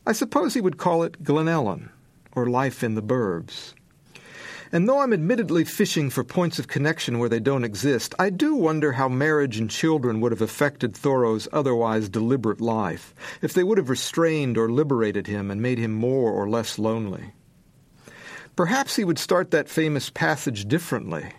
[0.07, 1.89] I suppose he would call it Glen Ellyn,
[2.31, 3.75] or Life in the Burbs.
[4.71, 8.55] And though I'm admittedly fishing for points of connection where they don't exist, I do
[8.55, 13.77] wonder how marriage and children would have affected Thoreau's otherwise deliberate life, if they would
[13.77, 17.33] have restrained or liberated him and made him more or less lonely.
[18.55, 21.31] Perhaps he would start that famous passage differently.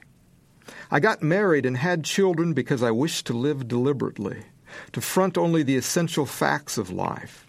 [0.88, 4.44] I got married and had children because I wished to live deliberately,
[4.92, 7.46] to front only the essential facts of life,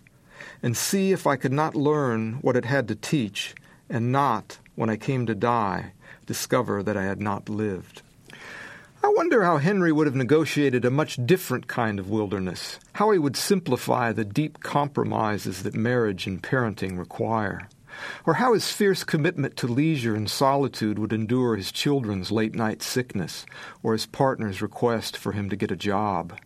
[0.63, 3.55] and see if I could not learn what it had to teach
[3.89, 5.91] and not when I came to die,
[6.25, 8.01] discover that I had not lived.
[9.03, 13.17] I wonder how Henry would have negotiated a much different kind of wilderness, how he
[13.17, 17.67] would simplify the deep compromises that marriage and parenting require,
[18.25, 22.83] or how his fierce commitment to leisure and solitude would endure his children's late night
[22.83, 23.45] sickness
[23.81, 26.37] or his partner's request for him to get a job.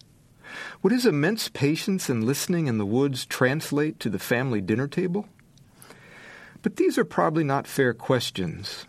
[0.82, 5.28] Would his immense patience and listening in the woods translate to the family dinner table?
[6.62, 8.86] But these are probably not fair questions.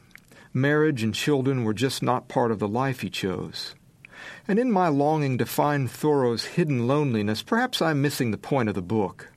[0.52, 3.74] Marriage and children were just not part of the life he chose.
[4.48, 8.74] And in my longing to find Thoreau's hidden loneliness, perhaps I'm missing the point of
[8.74, 9.30] the book,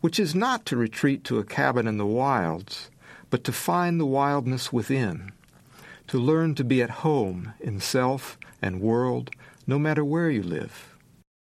[0.00, 2.90] which is not to retreat to a cabin in the wilds,
[3.30, 5.30] but to find the wildness within,
[6.08, 9.30] to learn to be at home in self and world,
[9.66, 10.96] no matter where you live.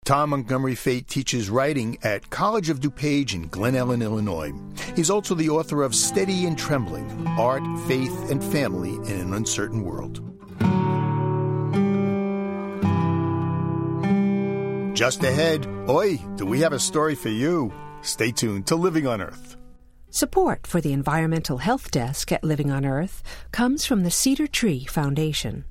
[0.04, 4.52] Tom Montgomery Fate teaches writing at College of DuPage in Glen Ellyn, Illinois.
[4.96, 9.84] He's also the author of Steady and Trembling Art, Faith, and Family in an Uncertain
[9.84, 10.20] World.
[14.94, 17.74] Just ahead, oi, do we have a story for you?
[18.02, 19.56] Stay tuned to Living on Earth.
[20.10, 24.86] Support for the Environmental Health Desk at Living on Earth comes from the Cedar Tree
[24.86, 25.66] Foundation.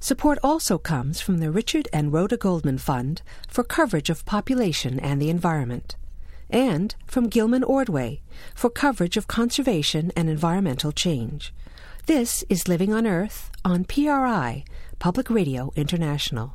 [0.00, 5.20] Support also comes from the Richard and Rhoda Goldman Fund for coverage of population and
[5.20, 5.96] the environment,
[6.50, 8.22] and from Gilman Ordway
[8.54, 11.52] for coverage of conservation and environmental change.
[12.06, 14.64] This is Living on Earth on PRI,
[14.98, 16.54] Public Radio International.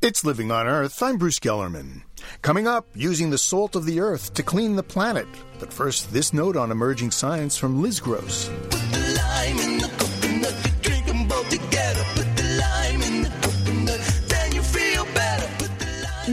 [0.00, 1.02] It's Living on Earth.
[1.02, 2.02] I'm Bruce Gellerman.
[2.42, 5.26] Coming up, using the salt of the earth to clean the planet.
[5.58, 8.50] But first, this note on emerging science from Liz Gross.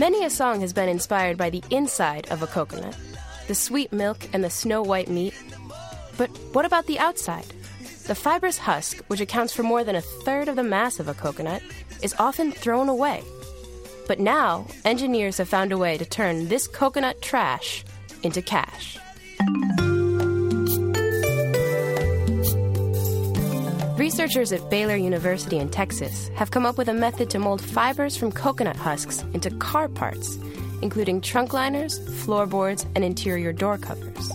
[0.02, 2.98] Many a song has been inspired by the inside of a coconut
[3.48, 5.36] the sweet milk and the snow white meat.
[6.18, 7.46] But what about the outside?
[8.08, 11.14] The fibrous husk, which accounts for more than a third of the mass of a
[11.14, 11.62] coconut,
[12.02, 13.22] is often thrown away.
[14.08, 17.86] But now, engineers have found a way to turn this coconut trash
[18.24, 18.98] into cash.
[24.02, 28.18] Researchers at Baylor University in Texas have come up with a method to mold fibers
[28.18, 30.40] from coconut husks into car parts,
[30.82, 34.32] including trunk liners, floorboards, and interior door covers.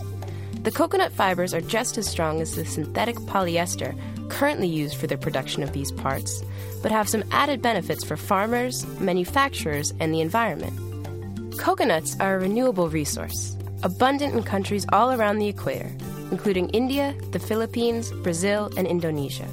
[0.63, 3.93] The coconut fibers are just as strong as the synthetic polyester
[4.29, 6.45] currently used for the production of these parts,
[6.81, 11.59] but have some added benefits for farmers, manufacturers, and the environment.
[11.59, 15.91] Coconuts are a renewable resource, abundant in countries all around the equator
[16.31, 19.47] including India, the Philippines, Brazil, and Indonesia.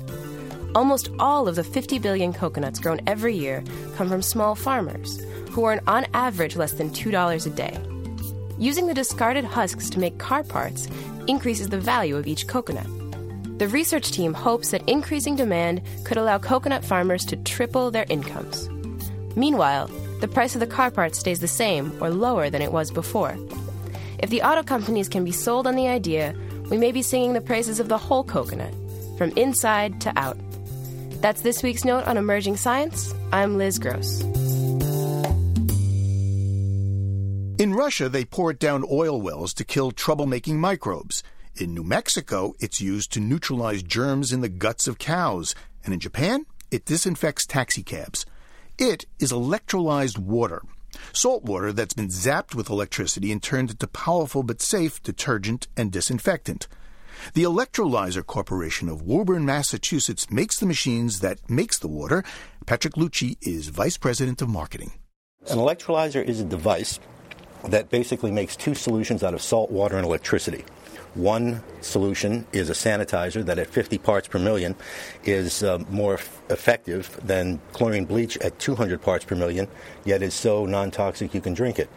[0.74, 3.62] Almost all of the 50 billion coconuts grown every year
[3.96, 7.78] come from small farmers, who earn on average less than $2 a day.
[8.58, 10.88] Using the discarded husks to make car parts
[11.28, 12.86] increases the value of each coconut.
[13.58, 18.68] The research team hopes that increasing demand could allow coconut farmers to triple their incomes.
[19.36, 19.88] Meanwhile,
[20.20, 23.36] the price of the car part stays the same or lower than it was before.
[24.18, 26.34] If the auto companies can be sold on the idea,
[26.70, 28.74] we may be singing the praises of the whole coconut,
[29.18, 30.38] from inside to out.
[31.20, 33.14] That's this week's note on emerging science.
[33.32, 34.22] I'm Liz Gross.
[37.56, 41.22] In Russia, they pour it down oil wells to kill troublemaking microbes.
[41.56, 45.54] In New Mexico, it's used to neutralize germs in the guts of cows.
[45.84, 48.26] And in Japan, it disinfects taxicabs.
[48.76, 50.62] It is electrolyzed water.
[51.12, 55.90] Salt water that's been zapped with electricity and turned into powerful but safe detergent and
[55.90, 56.68] disinfectant.
[57.32, 62.24] The Electrolyzer Corporation of Woburn, Massachusetts makes the machines that makes the water.
[62.66, 64.92] Patrick Lucci is Vice President of Marketing.
[65.48, 66.98] An electrolyzer is a device
[67.68, 70.64] that basically makes two solutions out of salt water and electricity.
[71.14, 74.74] One solution is a sanitizer that at 50 parts per million
[75.24, 79.68] is uh, more f- effective than chlorine bleach at 200 parts per million,
[80.04, 81.88] yet is so non toxic you can drink it.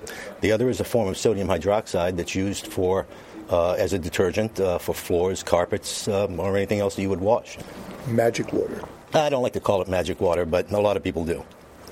[0.42, 3.08] The other is a form of sodium hydroxide that's used for
[3.50, 7.22] uh, as a detergent uh, for floors, carpets, um, or anything else that you would
[7.22, 7.58] wash.
[8.06, 8.84] Magic water.
[9.14, 11.44] I don't like to call it magic water, but a lot of people do.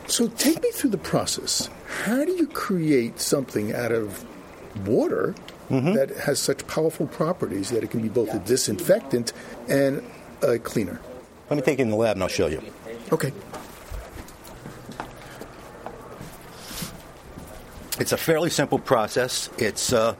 [0.08, 1.70] So take me through the process.
[2.04, 4.24] How do you create something out of
[4.86, 5.34] water
[5.70, 5.94] mm-hmm.
[5.94, 9.34] that has such powerful properties that it can be both a disinfectant
[9.68, 10.04] and
[10.42, 11.00] a cleaner?
[11.50, 12.62] Let me take it in the lab and I'll show you.
[13.12, 13.32] Okay.
[18.00, 19.50] It's a fairly simple process.
[19.58, 20.16] It's uh,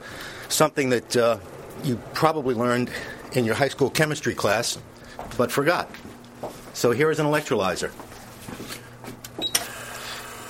[0.48, 1.38] something that uh,
[1.84, 2.90] you probably learned
[3.32, 4.78] in your high school chemistry class,
[5.36, 5.90] but forgot.
[6.72, 7.90] So here is an electrolyzer.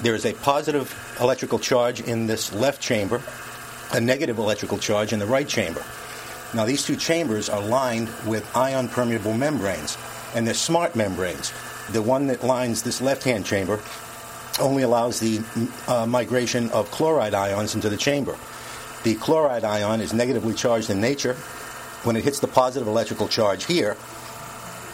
[0.03, 3.22] There is a positive electrical charge in this left chamber,
[3.97, 5.82] a negative electrical charge in the right chamber.
[6.55, 9.97] Now, these two chambers are lined with ion permeable membranes,
[10.34, 11.53] and they're smart membranes.
[11.90, 13.80] The one that lines this left hand chamber
[14.61, 15.40] only allows the
[15.88, 18.36] uh, migration of chloride ions into the chamber.
[19.03, 21.34] The chloride ion is negatively charged in nature.
[22.05, 23.97] When it hits the positive electrical charge here,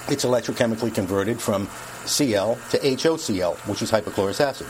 [0.09, 1.69] it's electrochemically converted from
[2.07, 4.67] Cl to HOCl, which is hypochlorous acid.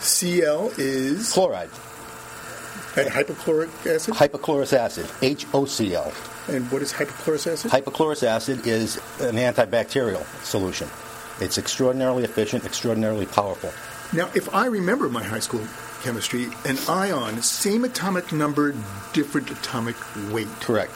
[0.00, 1.70] Cl is chloride.
[2.96, 4.14] And hypochloric acid?
[4.14, 6.54] Hypochlorous acid, HOCl.
[6.54, 7.70] And what is hypochlorous acid?
[7.70, 10.88] Hypochlorous acid is an antibacterial solution.
[11.40, 13.72] It's extraordinarily efficient, extraordinarily powerful.
[14.16, 15.66] Now, if I remember my high school
[16.02, 18.74] chemistry, an ion, same atomic number,
[19.12, 19.96] different atomic
[20.30, 20.48] weight.
[20.60, 20.92] Correct.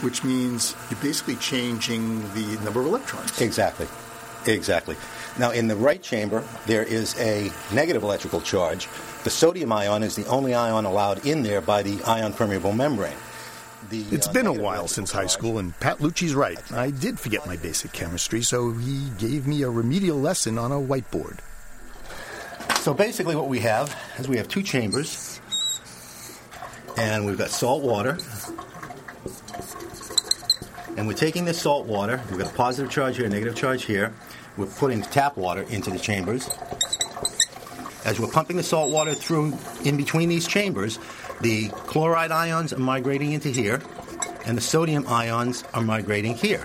[0.00, 3.40] Which means you're basically changing the number of electrons.
[3.40, 3.86] Exactly.
[4.46, 4.96] Exactly.
[5.38, 8.88] Now, in the right chamber, there is a negative electrical charge.
[9.24, 13.16] The sodium ion is the only ion allowed in there by the ion permeable membrane.
[13.90, 16.58] The, it's uh, been a while since high school, and Pat Lucci's right.
[16.72, 20.76] I did forget my basic chemistry, so he gave me a remedial lesson on a
[20.76, 21.40] whiteboard.
[22.80, 25.40] So basically, what we have is we have two chambers,
[26.96, 28.18] and we've got salt water.
[30.96, 33.84] And we're taking this salt water, we've got a positive charge here, a negative charge
[33.84, 34.12] here,
[34.56, 36.48] we're putting tap water into the chambers.
[38.04, 40.98] As we're pumping the salt water through in between these chambers,
[41.40, 43.80] the chloride ions are migrating into here,
[44.44, 46.64] and the sodium ions are migrating here.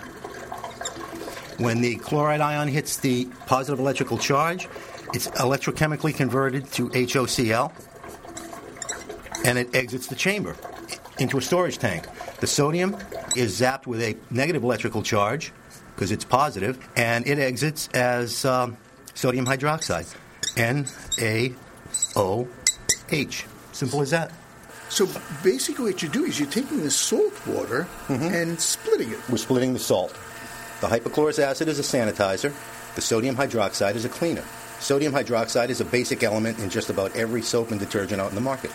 [1.57, 4.67] When the chloride ion hits the positive electrical charge,
[5.13, 7.71] it's electrochemically converted to HOCl,
[9.45, 10.55] and it exits the chamber
[11.19, 12.05] into a storage tank.
[12.39, 12.95] The sodium
[13.35, 15.51] is zapped with a negative electrical charge,
[16.00, 18.78] because it's positive, and it exits as um,
[19.16, 20.08] sodium hydroxide,
[20.56, 21.58] NaOH.
[23.74, 24.32] Simple as that.
[24.88, 25.10] So
[25.43, 28.34] basically, what you do is you're taking the salt water mm-hmm.
[28.34, 29.20] and splitting it.
[29.30, 30.18] We're splitting the salt.
[30.80, 32.54] The hypochlorous acid is a sanitizer.
[32.95, 34.45] The sodium hydroxide is a cleaner.
[34.80, 38.36] Sodium hydroxide is a basic element in just about every soap and detergent out in
[38.36, 38.72] the market.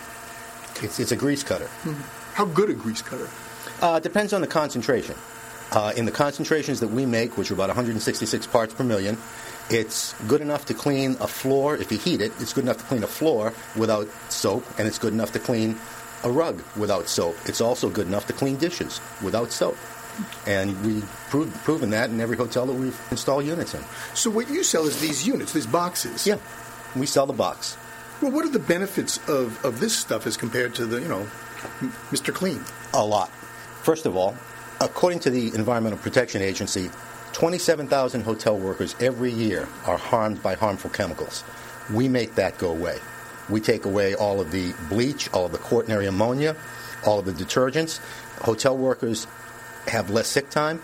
[0.83, 1.71] It's, it's a grease cutter.
[1.85, 2.35] Mm-hmm.
[2.35, 3.31] How good a grease cutter?
[3.81, 5.15] Uh, depends on the concentration.
[5.73, 9.19] Uh, in the concentrations that we make, which are about 166 parts per million,
[9.71, 11.77] it's good enough to clean a floor.
[11.77, 14.99] If you heat it, it's good enough to clean a floor without soap, and it's
[14.99, 15.79] good enough to clean
[16.23, 17.37] a rug without soap.
[17.47, 19.77] It's also good enough to clean dishes without soap.
[20.47, 23.83] And we've proved, proven that in every hotel that we've installed units in.
[24.15, 26.27] So what you sell is these units, these boxes?
[26.27, 26.39] Yeah,
[26.95, 27.77] we sell the box.
[28.21, 31.27] Well, what are the benefits of, of this stuff as compared to the, you know,
[32.11, 32.33] Mr.
[32.33, 32.63] Clean?
[32.93, 33.29] A lot.
[33.83, 34.37] First of all,
[34.85, 36.91] According to the Environmental Protection Agency,
[37.33, 41.43] 27,000 hotel workers every year are harmed by harmful chemicals.
[41.91, 42.99] We make that go away.
[43.49, 46.55] We take away all of the bleach, all of the quaternary ammonia,
[47.07, 47.99] all of the detergents.
[48.43, 49.27] Hotel workers
[49.87, 50.83] have less sick time,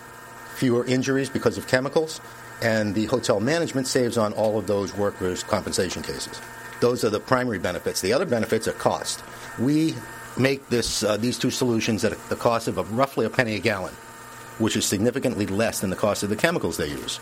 [0.55, 2.23] fewer injuries because of chemicals,
[2.63, 6.41] and the hotel management saves on all of those workers' compensation cases.
[6.81, 8.01] Those are the primary benefits.
[8.01, 9.23] The other benefits are cost.
[9.59, 9.95] We
[10.37, 13.95] make this uh, these two solutions at the cost of roughly a penny a gallon,
[14.59, 17.21] which is significantly less than the cost of the chemicals they use.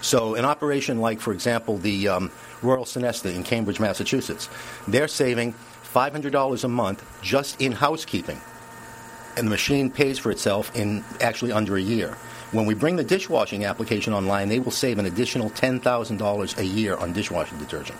[0.00, 2.30] So, an operation like, for example, the um,
[2.62, 4.48] Royal Sonesta in Cambridge, Massachusetts,
[4.86, 5.54] they're saving
[5.92, 8.40] $500 a month just in housekeeping,
[9.36, 12.16] and the machine pays for itself in actually under a year.
[12.52, 16.96] When we bring the dishwashing application online, they will save an additional $10,000 a year
[16.96, 17.98] on dishwashing detergent.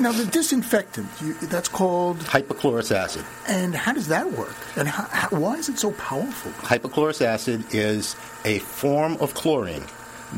[0.00, 3.24] Now, the disinfectant, you, that's called hypochlorous acid.
[3.48, 4.54] And how does that work?
[4.76, 6.52] And how, how, why is it so powerful?
[6.52, 9.82] Hypochlorous acid is a form of chlorine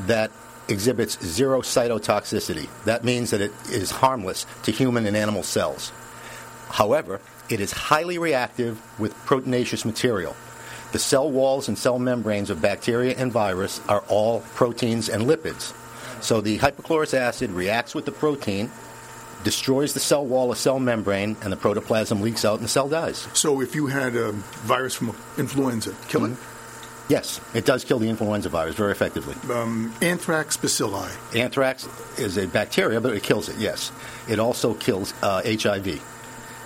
[0.06, 0.30] that
[0.68, 2.68] exhibits zero cytotoxicity.
[2.84, 5.92] That means that it is harmless to human and animal cells.
[6.70, 10.36] However, it is highly reactive with proteinaceous material.
[10.92, 15.74] The cell walls and cell membranes of bacteria and virus are all proteins and lipids.
[16.22, 18.70] So the hypochlorous acid reacts with the protein
[19.44, 22.88] destroys the cell wall, a cell membrane, and the protoplasm leaks out and the cell
[22.88, 23.26] dies.
[23.34, 26.32] So if you had a virus from influenza, kill mm-hmm.
[26.32, 26.38] it?
[27.10, 29.34] Yes, it does kill the influenza virus very effectively.
[29.52, 31.10] Um, anthrax bacilli.
[31.34, 31.88] Anthrax
[32.18, 33.90] is a bacteria, but it kills it, yes.
[34.28, 36.00] It also kills uh, HIV.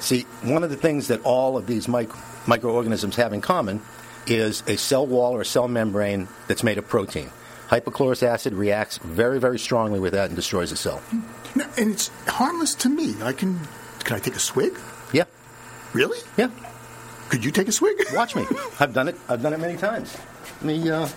[0.01, 2.13] See, one of the things that all of these mic-
[2.47, 3.81] microorganisms have in common
[4.27, 7.31] is a cell wall or a cell membrane that's made of protein.
[7.75, 11.03] Hypochlorous acid reacts very, very strongly with that and destroys the cell.
[11.77, 13.21] And it's harmless to me.
[13.21, 13.59] I can.
[14.05, 14.79] Can I take a swig?
[15.13, 15.25] Yeah.
[15.93, 16.19] Really?
[16.37, 16.51] Yeah.
[17.31, 17.97] Could you take a swig?
[18.13, 18.47] Watch me.
[18.79, 19.17] I've done it.
[19.29, 20.17] I've done it many times.
[20.61, 20.89] Let me.
[20.89, 21.01] Uh...
[21.01, 21.09] All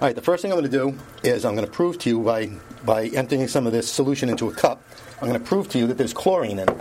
[0.00, 0.16] right.
[0.16, 2.46] The first thing I'm going to do is I'm going to prove to you by
[2.86, 4.82] by emptying some of this solution into a cup.
[5.20, 6.80] I'm going to prove to you that there's chlorine in it.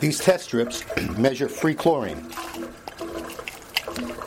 [0.00, 0.84] These test strips
[1.16, 2.28] measure free chlorine.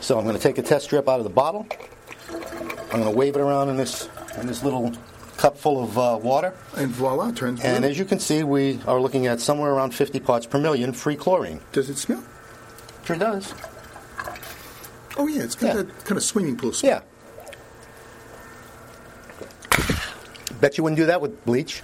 [0.07, 1.67] So I'm going to take a test strip out of the bottle.
[2.31, 4.93] I'm going to wave it around in this in this little
[5.35, 6.53] cup full of uh, water.
[6.77, 10.21] And voila, turns And as you can see, we are looking at somewhere around 50
[10.21, 11.59] parts per million free chlorine.
[11.73, 12.23] Does it smell?
[13.03, 13.53] Sure does.
[15.17, 15.81] Oh, yeah, it's got yeah.
[15.81, 17.03] that kind of swimming pool smell.
[17.03, 17.53] Yeah.
[20.61, 21.83] Bet you wouldn't do that with bleach.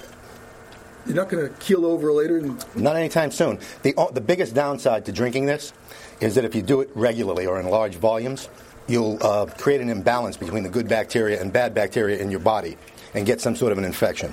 [1.05, 2.37] You're not going to keel over later?
[2.37, 2.63] And...
[2.73, 3.59] Not anytime soon.
[3.81, 5.73] The, the biggest downside to drinking this
[6.19, 8.49] is that if you do it regularly or in large volumes,
[8.87, 12.77] you'll uh, create an imbalance between the good bacteria and bad bacteria in your body
[13.13, 14.31] and get some sort of an infection.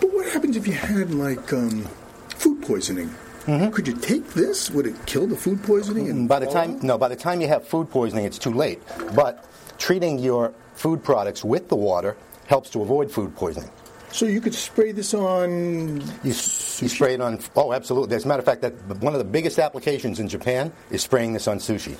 [0.00, 1.82] But what happens if you had like um,
[2.28, 3.08] food poisoning?
[3.46, 3.70] Mm-hmm.
[3.70, 4.70] Could you take this?
[4.70, 6.10] Would it kill the food poisoning?
[6.10, 8.80] And by the time no, by the time you have food poisoning, it's too late.
[9.14, 9.46] But
[9.78, 12.16] treating your food products with the water
[12.46, 13.70] helps to avoid food poisoning.
[14.12, 16.00] So you could spray this on.
[16.00, 17.40] You, you, spray it on.
[17.54, 18.16] Oh, absolutely.
[18.16, 21.34] As a matter of fact, that one of the biggest applications in Japan is spraying
[21.34, 21.96] this on sushi.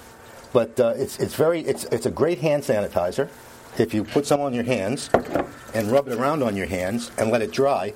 [0.52, 3.28] But uh, it's it's very it's it's a great hand sanitizer
[3.78, 5.10] if you put some on your hands
[5.74, 7.92] and rub it around on your hands and let it dry,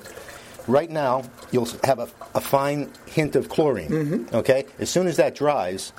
[0.67, 3.89] right now you'll have a, a fine hint of chlorine.
[3.89, 4.35] Mm-hmm.
[4.35, 4.65] Okay?
[4.79, 5.91] As soon as that dries,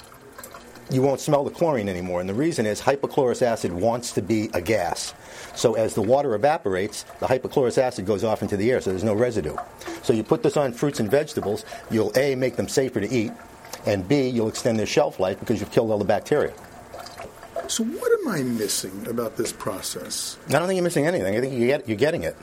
[0.91, 2.21] you won't smell the chlorine anymore.
[2.21, 5.15] And the reason is hypochlorous acid wants to be a gas.
[5.55, 9.05] So as the water evaporates, the hypochlorous acid goes off into the air, so there's
[9.05, 9.57] no residue.
[10.03, 13.33] So you put this on fruits and vegetables, you'll A, make them safer to eat,
[13.87, 16.53] and B, you'll extend their shelf life because you've killed all the bacteria.
[17.67, 20.37] So, what am I missing about this process?
[20.49, 21.35] I don't think you're missing anything.
[21.35, 22.37] I think you get, you're getting it.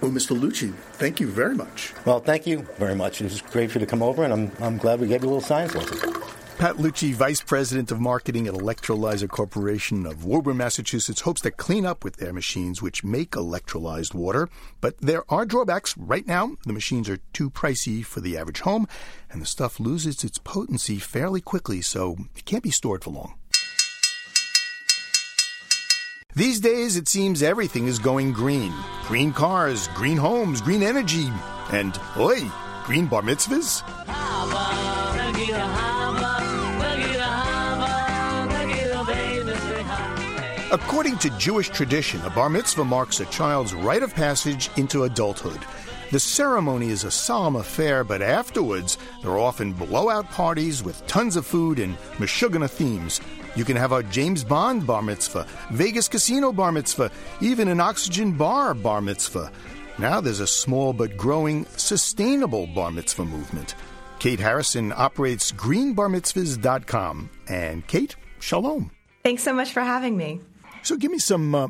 [0.00, 0.38] Well, Mr.
[0.38, 1.92] Lucci, thank you very much.
[2.04, 3.20] Well, thank you very much.
[3.20, 5.28] It was great for you to come over, and I'm, I'm glad we gave you
[5.28, 6.19] a little science lesson.
[6.60, 11.86] Pat Lucci, Vice President of Marketing at Electrolyzer Corporation of Woburn, Massachusetts, hopes to clean
[11.86, 14.46] up with their machines which make electrolyzed water.
[14.82, 15.96] But there are drawbacks.
[15.96, 18.86] Right now, the machines are too pricey for the average home,
[19.30, 23.36] and the stuff loses its potency fairly quickly, so it can't be stored for long.
[26.36, 28.74] These days, it seems everything is going green.
[29.06, 31.30] Green cars, green homes, green energy,
[31.72, 32.40] and, oi,
[32.84, 34.89] green bar mitzvahs?
[40.72, 45.58] According to Jewish tradition, a bar mitzvah marks a child's rite of passage into adulthood.
[46.12, 51.34] The ceremony is a solemn affair, but afterwards, there are often blowout parties with tons
[51.34, 53.20] of food and Meshuggah themes.
[53.56, 57.10] You can have a James Bond bar mitzvah, Vegas casino bar mitzvah,
[57.40, 59.50] even an oxygen bar bar mitzvah.
[59.98, 63.74] Now there's a small but growing sustainable bar mitzvah movement.
[64.20, 67.28] Kate Harrison operates greenbarmitzvahs.com.
[67.48, 68.92] And Kate, shalom.
[69.24, 70.40] Thanks so much for having me.
[70.82, 71.68] So give me some uh,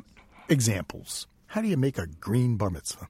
[0.48, 1.26] examples.
[1.46, 3.08] How do you make a green bar mitzvah?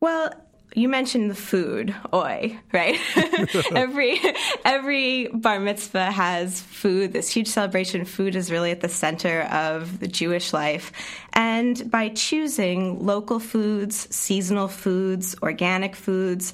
[0.00, 0.32] Well,
[0.74, 2.98] you mentioned the food, oi, right?
[3.74, 4.20] every
[4.64, 7.12] every bar mitzvah has food.
[7.12, 8.04] This huge celebration.
[8.04, 10.92] Food is really at the center of the Jewish life,
[11.32, 16.52] and by choosing local foods, seasonal foods, organic foods,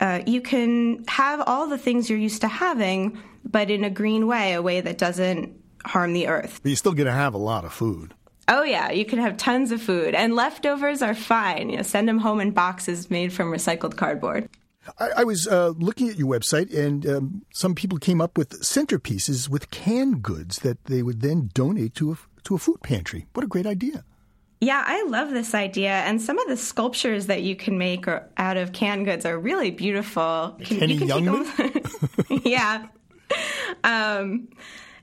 [0.00, 4.26] uh, you can have all the things you're used to having, but in a green
[4.26, 6.60] way, a way that doesn't harm the earth.
[6.62, 8.14] But you're still going to have a lot of food.
[8.48, 11.70] Oh yeah, you can have tons of food, and leftovers are fine.
[11.70, 14.48] You know, send them home in boxes made from recycled cardboard.
[14.98, 18.60] I, I was uh, looking at your website, and um, some people came up with
[18.60, 23.26] centerpieces with canned goods that they would then donate to a to a food pantry.
[23.34, 24.04] What a great idea!
[24.60, 28.56] Yeah, I love this idea, and some of the sculptures that you can make out
[28.56, 30.58] of canned goods are really beautiful.
[30.60, 32.42] Can, Henny you can Youngman?
[32.44, 32.86] yeah.
[33.84, 34.48] Um,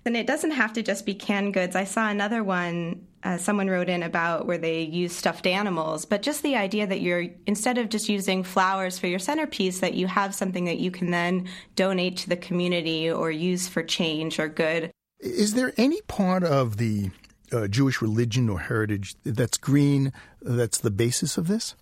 [0.07, 1.75] and it doesn't have to just be canned goods.
[1.75, 6.21] I saw another one uh, someone wrote in about where they use stuffed animals, but
[6.21, 10.07] just the idea that you're instead of just using flowers for your centerpiece, that you
[10.07, 14.47] have something that you can then donate to the community or use for change or
[14.47, 14.91] good.
[15.19, 17.09] Is there any part of the
[17.51, 21.75] uh, Jewish religion or heritage that's green that's the basis of this?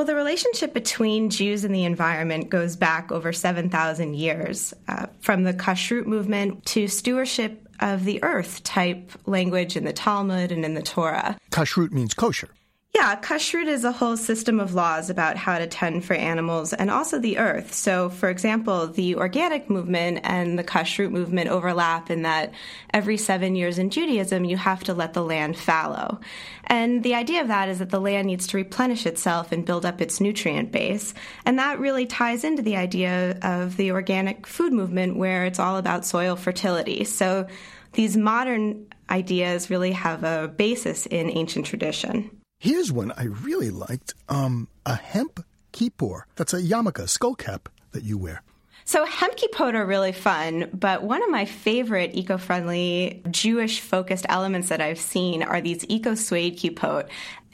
[0.00, 5.42] Well, the relationship between Jews and the environment goes back over 7,000 years, uh, from
[5.42, 10.72] the Kashrut movement to stewardship of the earth type language in the Talmud and in
[10.72, 11.36] the Torah.
[11.50, 12.48] Kashrut means kosher.
[12.92, 16.90] Yeah, kashrut is a whole system of laws about how to tend for animals and
[16.90, 17.72] also the earth.
[17.72, 22.52] So, for example, the organic movement and the kashrut movement overlap in that
[22.92, 26.18] every seven years in Judaism, you have to let the land fallow.
[26.64, 29.86] And the idea of that is that the land needs to replenish itself and build
[29.86, 31.14] up its nutrient base.
[31.44, 35.76] And that really ties into the idea of the organic food movement, where it's all
[35.76, 37.04] about soil fertility.
[37.04, 37.46] So,
[37.92, 42.39] these modern ideas really have a basis in ancient tradition.
[42.60, 45.42] Here's one I really liked um, a hemp
[45.72, 46.24] kippah.
[46.36, 48.42] That's a yarmulke, skull cap that you wear.
[48.84, 54.82] So hemp kippot are really fun, but one of my favorite eco-friendly Jewish-focused elements that
[54.82, 57.08] I've seen are these eco-suede kippot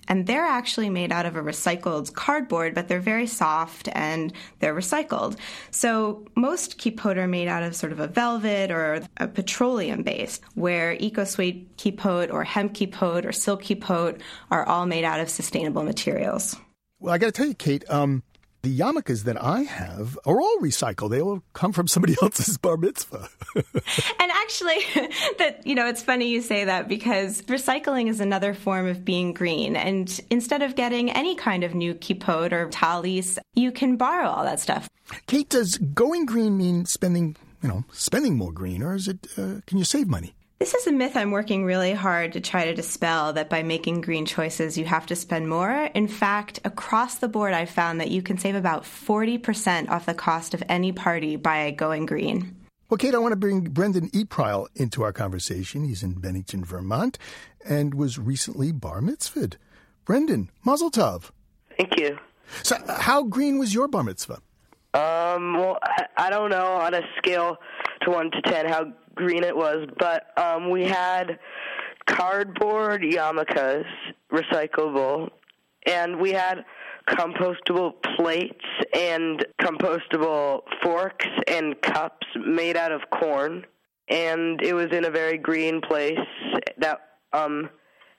[0.09, 4.75] and they're actually made out of a recycled cardboard, but they're very soft and they're
[4.75, 5.37] recycled.
[5.71, 10.41] So most kippot are made out of sort of a velvet or a petroleum base,
[10.55, 15.83] where EcoSuede kippot or hemp kippot or silk kippot are all made out of sustainable
[15.83, 16.57] materials.
[16.99, 18.23] Well, I got to tell you, Kate, um,
[18.67, 21.11] the yarmulkes that I have are all recycled.
[21.11, 23.29] They all come from somebody else's bar mitzvah.
[23.55, 24.79] and actually,
[25.39, 29.33] that you know, it's funny you say that because recycling is another form of being
[29.33, 29.77] green.
[29.77, 34.45] And instead of getting any kind of new kippot or talis, you can borrow all
[34.45, 34.89] that stuff.
[35.29, 39.29] Kate, does going green mean spending, you know, spending more green, or is it?
[39.39, 40.36] Uh, can you save money?
[40.59, 44.01] This is a myth I'm working really hard to try to dispel that by making
[44.01, 45.91] green choices, you have to spend more.
[45.95, 50.15] In fact, across the board, I've found that you can save about 40% off the
[50.15, 52.57] cost of any party by going green.
[52.89, 55.85] Well, Kate, I want to bring Brendan Epryle into our conversation.
[55.85, 57.19] He's in Bennington, Vermont,
[57.63, 59.57] and was recently bar mitzvahed.
[60.07, 61.33] Brendan, mazel tov.
[61.77, 62.17] Thank you.
[62.63, 64.41] So, how green was your bar mitzvah?
[64.95, 67.59] Um, well, I, I don't know on a scale
[68.03, 71.39] to 1 to 10 how green it was, but um, we had
[72.07, 73.85] cardboard yarmulkes,
[74.33, 75.31] recyclable,
[75.87, 76.65] and we had
[77.09, 78.65] compostable plates
[78.95, 83.65] and compostable forks and cups made out of corn.
[84.09, 86.19] And it was in a very green place
[86.79, 87.01] that
[87.33, 87.71] um,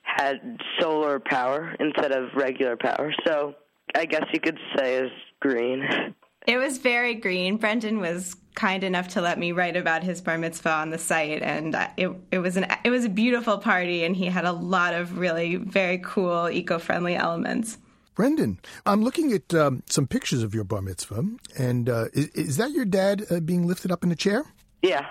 [0.02, 3.12] had solar power instead of regular power.
[3.26, 3.54] So
[3.94, 5.84] I guess you could say is green.
[6.46, 7.56] It was very green.
[7.56, 11.42] Brendan was kind enough to let me write about his bar mitzvah on the site,
[11.42, 14.94] and it it was an it was a beautiful party, and he had a lot
[14.94, 17.78] of really very cool eco friendly elements.
[18.14, 21.22] Brendan, I'm looking at um, some pictures of your bar mitzvah,
[21.56, 24.44] and uh, is, is, that your dad uh, being lifted up in a chair?
[24.82, 25.06] Yeah.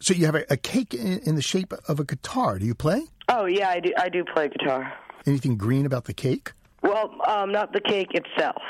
[0.00, 2.58] So you have a, a cake in, in, the shape of a guitar.
[2.58, 3.02] Do you play?
[3.28, 3.92] Oh yeah, I do.
[3.98, 4.94] I do play guitar.
[5.26, 6.52] Anything green about the cake?
[6.82, 8.62] Well, um, not the cake itself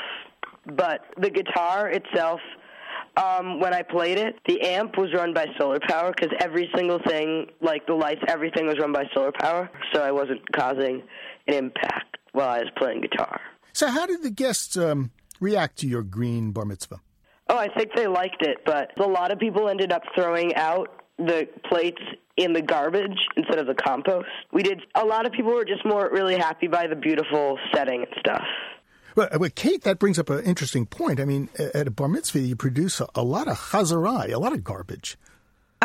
[0.65, 2.39] but the guitar itself
[3.17, 6.99] um, when I played it, the amp was run by solar power because every single
[7.05, 9.69] thing, like the lights, everything was run by solar power.
[9.93, 11.03] So I wasn't causing
[11.47, 13.39] an impact while I was playing guitar.
[13.73, 17.01] So, how did the guests um, react to your green bar mitzvah?
[17.49, 21.03] Oh, I think they liked it, but a lot of people ended up throwing out
[21.17, 22.01] the plates
[22.37, 24.27] in the garbage instead of the compost.
[24.51, 24.81] We did.
[24.95, 28.43] A lot of people were just more really happy by the beautiful setting and stuff.
[29.15, 31.19] Well, well, Kate, that brings up an interesting point.
[31.19, 34.53] I mean, at a bar mitzvah, you produce a, a lot of chazarai, a lot
[34.53, 35.17] of garbage.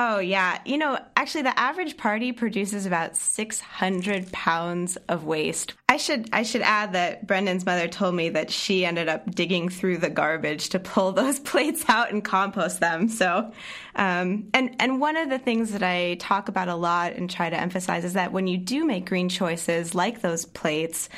[0.01, 0.61] Oh, yeah.
[0.65, 5.75] You know, actually, the average party produces about 600 pounds of waste.
[5.89, 9.69] I should I should add that Brendan's mother told me that she ended up digging
[9.69, 13.09] through the garbage to pull those plates out and compost them.
[13.09, 13.53] So,
[13.97, 17.51] um, and and one of the things that I talk about a lot and try
[17.51, 21.09] to emphasize is that when you do make green choices like those plates,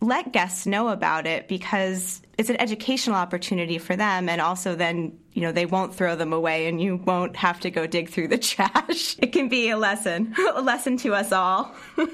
[0.00, 4.28] let guests know about it because it's an educational opportunity for them.
[4.28, 7.70] And also then you know they won't throw them away and you won't have to
[7.70, 9.16] go dig through the trash.
[9.18, 11.74] It can be a lesson a lesson to us all.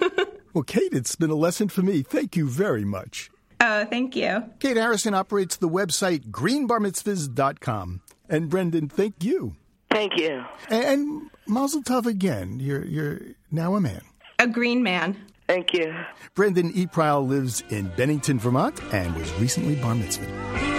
[0.53, 2.01] Well kate it's been a lesson for me.
[2.01, 3.31] Thank you very much.
[3.61, 4.43] Oh thank you.
[4.59, 9.57] Kate harrison operates the website greenbarmitzvahs.com and brendan thank you.
[9.91, 10.43] Thank you.
[10.71, 12.59] And mazel tov again.
[12.59, 13.21] You're you're
[13.51, 14.01] now a man.
[14.39, 15.95] A green man Thank you.
[16.35, 20.77] Brendan Eprowl lives in Bennington, Vermont, and was recently bar mitzvahed.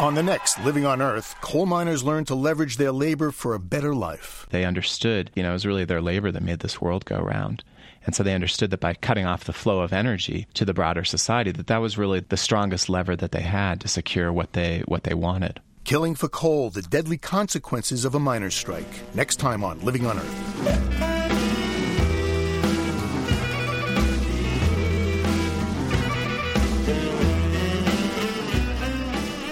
[0.00, 3.58] On the next Living on Earth, coal miners learn to leverage their labor for a
[3.58, 4.46] better life.
[4.48, 7.62] They understood, you know, it was really their labor that made this world go round.
[8.06, 11.04] And so they understood that by cutting off the flow of energy to the broader
[11.04, 14.82] society, that that was really the strongest lever that they had to secure what they
[14.86, 15.60] what they wanted.
[15.90, 18.86] Killing for coal, the deadly consequences of a miners' strike.
[19.12, 20.40] Next time on Living on Earth.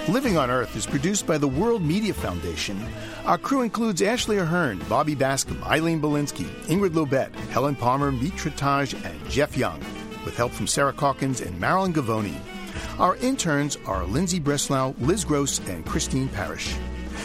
[0.08, 2.80] Living on Earth is produced by the World Media Foundation.
[3.24, 8.94] Our crew includes Ashley Ahern, Bobby Bascomb, Eileen Bolinsky, Ingrid Lobet, Helen Palmer, Mitra Taj,
[8.94, 9.80] and Jeff Young,
[10.24, 12.36] with help from Sarah Calkins and Marilyn Govoni.
[12.98, 16.74] Our interns are Lindsay Breslau, Liz Gross, and Christine Parrish.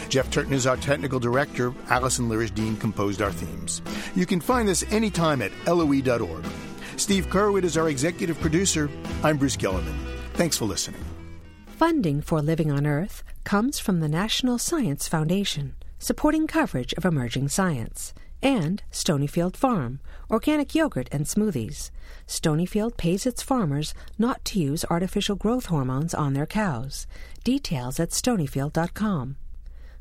[0.08, 1.74] Jeff Turton is our technical director.
[1.88, 3.82] Allison Lirish composed our themes.
[4.14, 6.44] You can find us anytime at loe.org.
[6.96, 8.88] Steve Curwood is our executive producer.
[9.22, 9.96] I'm Bruce Gellerman.
[10.34, 11.02] Thanks for listening.
[11.66, 17.48] Funding for Living on Earth comes from the National Science Foundation, supporting coverage of emerging
[17.48, 20.00] science, and Stonyfield Farm,
[20.30, 21.90] organic yogurt and smoothies.
[22.26, 27.06] Stonyfield pays its farmers not to use artificial growth hormones on their cows.
[27.44, 29.36] Details at stonyfield.com.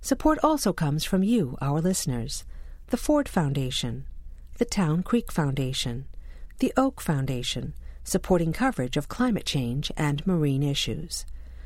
[0.01, 2.43] Support also comes from you, our listeners,
[2.88, 4.05] the Ford Foundation,
[4.57, 6.05] the Town Creek Foundation,
[6.59, 11.26] the Oak Foundation, supporting coverage of climate change and marine issues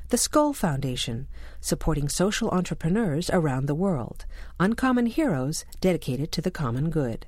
[0.10, 1.28] the Skoll Foundation,
[1.60, 4.26] supporting social entrepreneurs around the world,
[4.58, 7.26] uncommon heroes dedicated to the common good.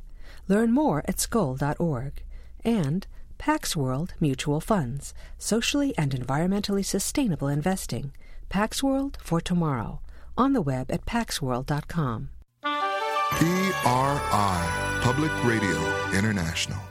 [0.49, 2.23] Learn more at skoll.org.
[2.65, 8.11] And Pax World Mutual Funds, socially and environmentally sustainable investing.
[8.49, 10.01] Pax World for tomorrow.
[10.37, 12.29] On the web at paxworld.com.
[13.31, 15.77] PRI, Public Radio
[16.13, 16.88] International.